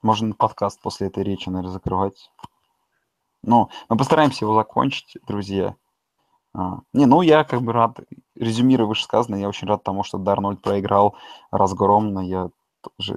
[0.01, 2.31] Можно подкаст после этой речи, наверное, закрывать.
[3.43, 5.75] Ну, мы постараемся его закончить, друзья.
[6.55, 7.99] А, не, ну я как бы рад,
[8.37, 11.17] резюмируя вышесказанное, я очень рад тому, что Дарнольд проиграл
[11.51, 12.51] разгромно, я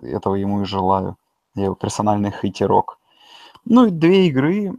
[0.02, 1.18] этого ему и желаю.
[1.54, 2.98] Я его персональный хейтерок.
[3.66, 4.74] Ну и две игры,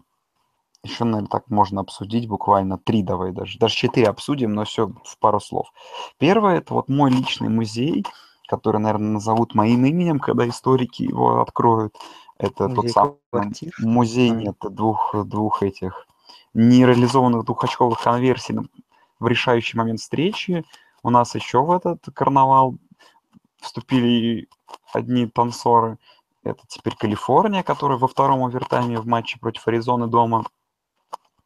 [0.83, 5.19] еще, наверное, так можно обсудить, буквально три давай даже, даже четыре обсудим, но все в
[5.19, 5.73] пару слов.
[6.19, 8.05] Первое, это вот мой личный музей,
[8.49, 11.97] который, наверное, назовут моим именем, когда историки его откроют.
[12.39, 13.73] Это музей тот самый квартир?
[13.79, 16.07] музей, нет, двух, двух этих
[16.55, 18.59] нереализованных двухочковых конверсий
[19.21, 20.65] в решающий момент встречи.
[21.05, 22.77] У нас еще в этот карнавал
[23.61, 24.49] вступили
[24.93, 25.99] одни танцоры–
[26.45, 30.45] это теперь Калифорния, которая во втором овертайме в матче против Аризоны дома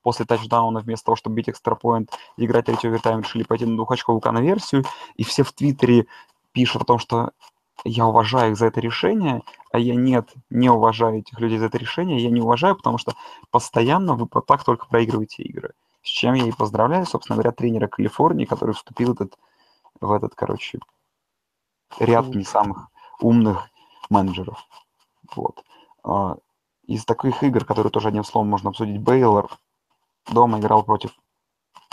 [0.02, 4.20] после тачдауна вместо того, чтобы бить экстрапоинт и играть третий овертайм, решили пойти на двухочковую
[4.20, 4.84] конверсию.
[5.16, 6.06] И все в Твиттере
[6.52, 7.32] пишут о том, что
[7.84, 9.42] я уважаю их за это решение,
[9.72, 12.22] а я нет, не уважаю этих людей за это решение.
[12.22, 13.14] Я не уважаю, потому что
[13.50, 15.72] постоянно вы так только проигрываете игры.
[16.02, 19.36] С чем я и поздравляю, собственно говоря, тренера Калифорнии, который вступил этот,
[20.00, 20.78] в этот короче,
[21.98, 22.88] ряд не самых
[23.20, 23.68] умных
[24.08, 24.64] менеджеров.
[25.34, 25.64] Вот.
[26.04, 26.36] А,
[26.86, 29.50] из таких игр, которые тоже одним словом можно обсудить, Бейлор
[30.30, 31.12] дома играл против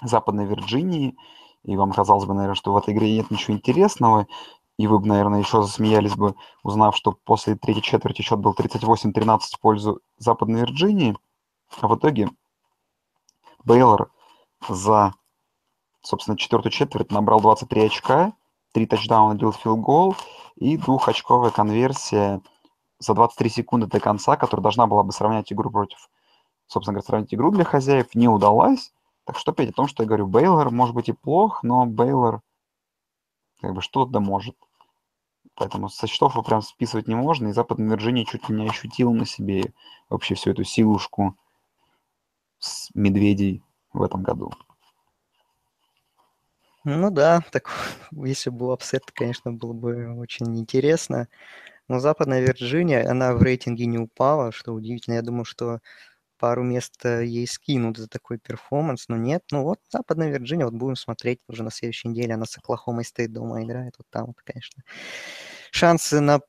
[0.02, 1.16] Западной Вирджинии,
[1.64, 4.28] и вам казалось бы, наверное, что в этой игре нет ничего интересного,
[4.78, 9.40] и вы бы, наверное, еще засмеялись бы, узнав, что после третьей четверти счет был 38-13
[9.54, 11.18] в пользу Западной Вирджинии,
[11.80, 12.30] а в итоге
[13.64, 14.12] Бейлор
[14.68, 15.14] за,
[16.02, 18.34] собственно, четвертую четверть набрал 23 очка,
[18.74, 20.16] три тачдауна делал филгол
[20.56, 22.42] и двухочковая конверсия
[23.00, 26.10] за 23 секунды до конца, которая должна была бы сравнять игру против
[26.68, 28.94] собственно говоря, сравнить игру для хозяев не удалась.
[29.26, 32.41] Так что опять о том, что я говорю, Бейлор может быть и плох, но Бейлор
[33.62, 34.58] как бы что-то может.
[35.56, 39.14] Поэтому со счетов его прям списывать не можно, и Западная Вирджиния чуть ли не ощутил
[39.14, 39.74] на себе
[40.10, 41.38] вообще всю эту силушку
[42.60, 43.62] с медведей
[43.94, 44.52] в этом году.
[46.84, 47.70] Ну да, так
[48.12, 51.28] если был upset, конечно, было бы очень интересно.
[51.88, 55.16] Но Западная Вирджиния, она в рейтинге не упала, что удивительно.
[55.16, 55.80] Я думаю, что
[56.38, 59.44] пару мест э, ей скинут за такой перформанс, но нет.
[59.52, 62.34] Ну вот, Западная Вирджиния, вот будем смотреть уже на следующей неделе.
[62.34, 64.84] Она с Оклахомой State дома играет, вот там вот, конечно.
[65.72, 66.42] Шансы на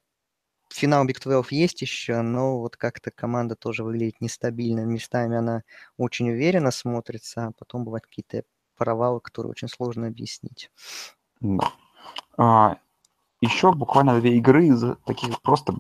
[0.69, 4.81] финал Big 12 есть еще, но вот как-то команда тоже выглядит нестабильно.
[4.81, 5.63] Местами она
[5.97, 8.43] очень уверенно смотрится, а потом бывают какие-то
[8.77, 10.71] провалы, которые очень сложно объяснить.
[12.37, 12.79] А,
[13.45, 15.75] еще буквально две игры из таких просто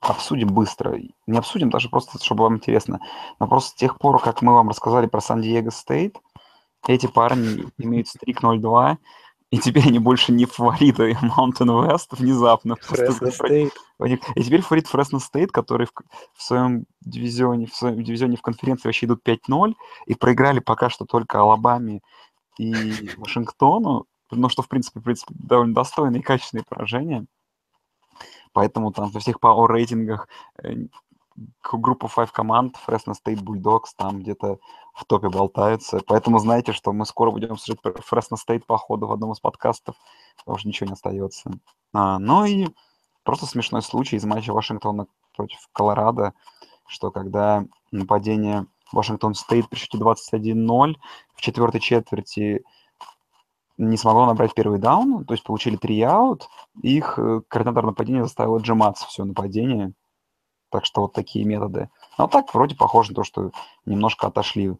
[0.00, 0.98] обсудим быстро.
[1.26, 3.00] Не обсудим даже просто, чтобы вам интересно.
[3.38, 6.18] Но просто с тех пор, как мы вам рассказали про Сан-Диего Стейт,
[6.86, 8.96] эти парни имеют стрик 0-2,
[9.50, 12.76] и теперь они больше не фавориты Mountain West внезапно.
[12.80, 13.72] Fresno State.
[14.34, 15.92] И теперь фаворит Fresno State, который в,
[16.34, 19.74] в своем дивизионе, в своем дивизионе в конференции вообще идут 5-0
[20.06, 22.00] и проиграли пока что только Алабаме
[22.58, 24.06] и Вашингтону,
[24.36, 27.26] но что, в принципе, в принципе довольно достойные и качественные поражения.
[28.52, 30.28] Поэтому там во всех power рейтингах
[30.62, 30.74] э,
[31.72, 34.58] группа 5 команд, Fresno State Bulldogs, там где-то
[34.94, 36.00] в топе болтаются.
[36.06, 39.40] Поэтому знаете, что мы скоро будем слушать про Fresno State по ходу в одном из
[39.40, 39.96] подкастов,
[40.38, 41.50] потому что ничего не остается.
[41.94, 42.68] А, ну и
[43.22, 46.34] просто смешной случай из матча Вашингтона против Колорадо,
[46.86, 50.96] что когда нападение Вашингтон Стейт при счете 21-0
[51.34, 52.62] в четвертой четверти
[53.78, 56.48] не смогло набрать первый даун, то есть получили три аут,
[56.82, 59.92] их э, координатор нападения заставил отжиматься все нападение.
[60.70, 61.90] Так что вот такие методы.
[62.16, 63.50] Но так вроде похоже на то, что
[63.84, 64.76] немножко отошли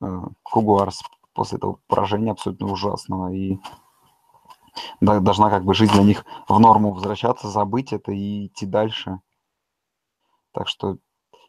[0.00, 1.02] э, Кугуарс
[1.32, 3.32] после этого поражения абсолютно ужасного.
[3.32, 3.58] И
[5.00, 9.20] да, должна как бы жизнь для них в норму возвращаться, забыть это и идти дальше.
[10.52, 10.98] Так что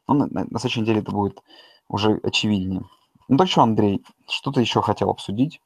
[0.08, 1.44] ну, на, на, на следующей неделе это будет
[1.88, 2.84] уже очевиднее.
[3.28, 5.62] Ну так что, Андрей, что ты еще хотел обсудить?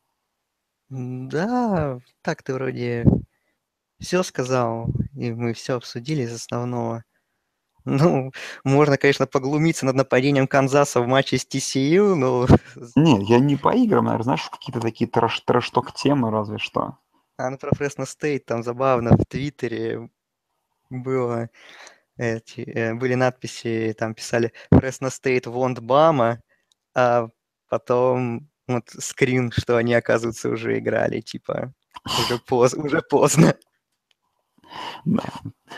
[0.90, 3.06] Да, так ты вроде
[4.00, 7.04] все сказал, и мы все обсудили из основного.
[7.86, 8.32] Ну,
[8.64, 12.48] можно, конечно, поглумиться над нападением Канзаса в матче с TCU, но...
[12.96, 16.98] Не, я не по играм, наверное, знаешь, какие-то такие trash trash-talk темы разве что.
[17.38, 20.10] А, ну, про Fresno State, там забавно в Твиттере
[20.90, 21.50] было
[22.18, 26.42] эти, э, были надписи, там писали Fresno State want Bama,
[26.94, 27.28] а
[27.70, 31.74] потом вот скрин, что они, оказывается, уже играли, типа,
[32.06, 33.56] уже, поз, уже поздно.
[35.06, 35.24] Да,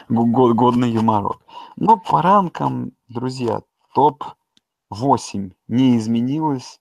[0.09, 1.41] годный юморок.
[1.75, 3.61] Но по ранкам, друзья,
[3.93, 6.79] топ-8 не изменилось.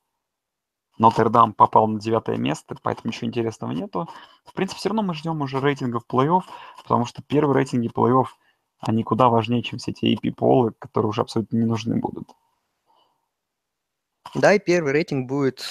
[0.98, 4.08] Нотр-Дам попал на девятое место, поэтому ничего интересного нету.
[4.46, 6.44] В принципе, все равно мы ждем уже рейтингов плей-офф,
[6.82, 8.26] потому что первые рейтинги плей-офф,
[8.80, 12.30] они куда важнее, чем все эти AP-полы, которые уже абсолютно не нужны будут.
[14.36, 15.64] Да, и первый рейтинг будет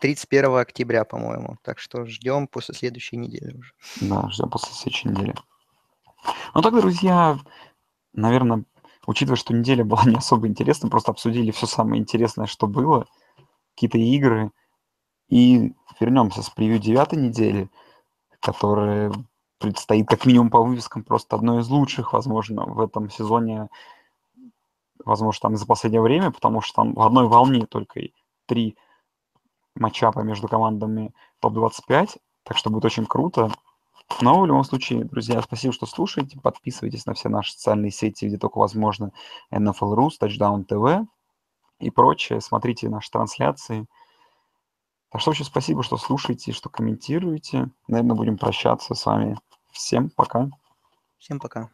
[0.00, 1.58] 31 октября, по-моему.
[1.62, 3.72] Так что ждем после следующей недели уже.
[4.00, 5.34] Да, ждем после следующей недели.
[6.54, 7.38] Ну так, друзья,
[8.14, 8.64] наверное,
[9.06, 13.06] учитывая, что неделя была не особо интересна, просто обсудили все самое интересное, что было,
[13.74, 14.50] какие-то игры,
[15.28, 17.70] и вернемся с превью девятой недели,
[18.40, 19.12] которая
[19.58, 23.68] предстоит как минимум по вывескам просто одной из лучших, возможно, в этом сезоне
[25.04, 28.00] возможно, там за последнее время, потому что там в одной волне только
[28.46, 28.76] три
[29.74, 33.50] матчапа между командами топ-25, так что будет очень круто.
[34.20, 36.38] Но в любом случае, друзья, спасибо, что слушаете.
[36.38, 39.12] Подписывайтесь на все наши социальные сети, где только возможно.
[39.52, 41.06] NFL.ru, Touchdown TV
[41.78, 42.40] и прочее.
[42.40, 43.86] Смотрите наши трансляции.
[45.10, 47.70] Так что очень спасибо, что слушаете, что комментируете.
[47.88, 49.38] Наверное, будем прощаться с вами.
[49.70, 50.48] Всем пока.
[51.18, 51.70] Всем пока.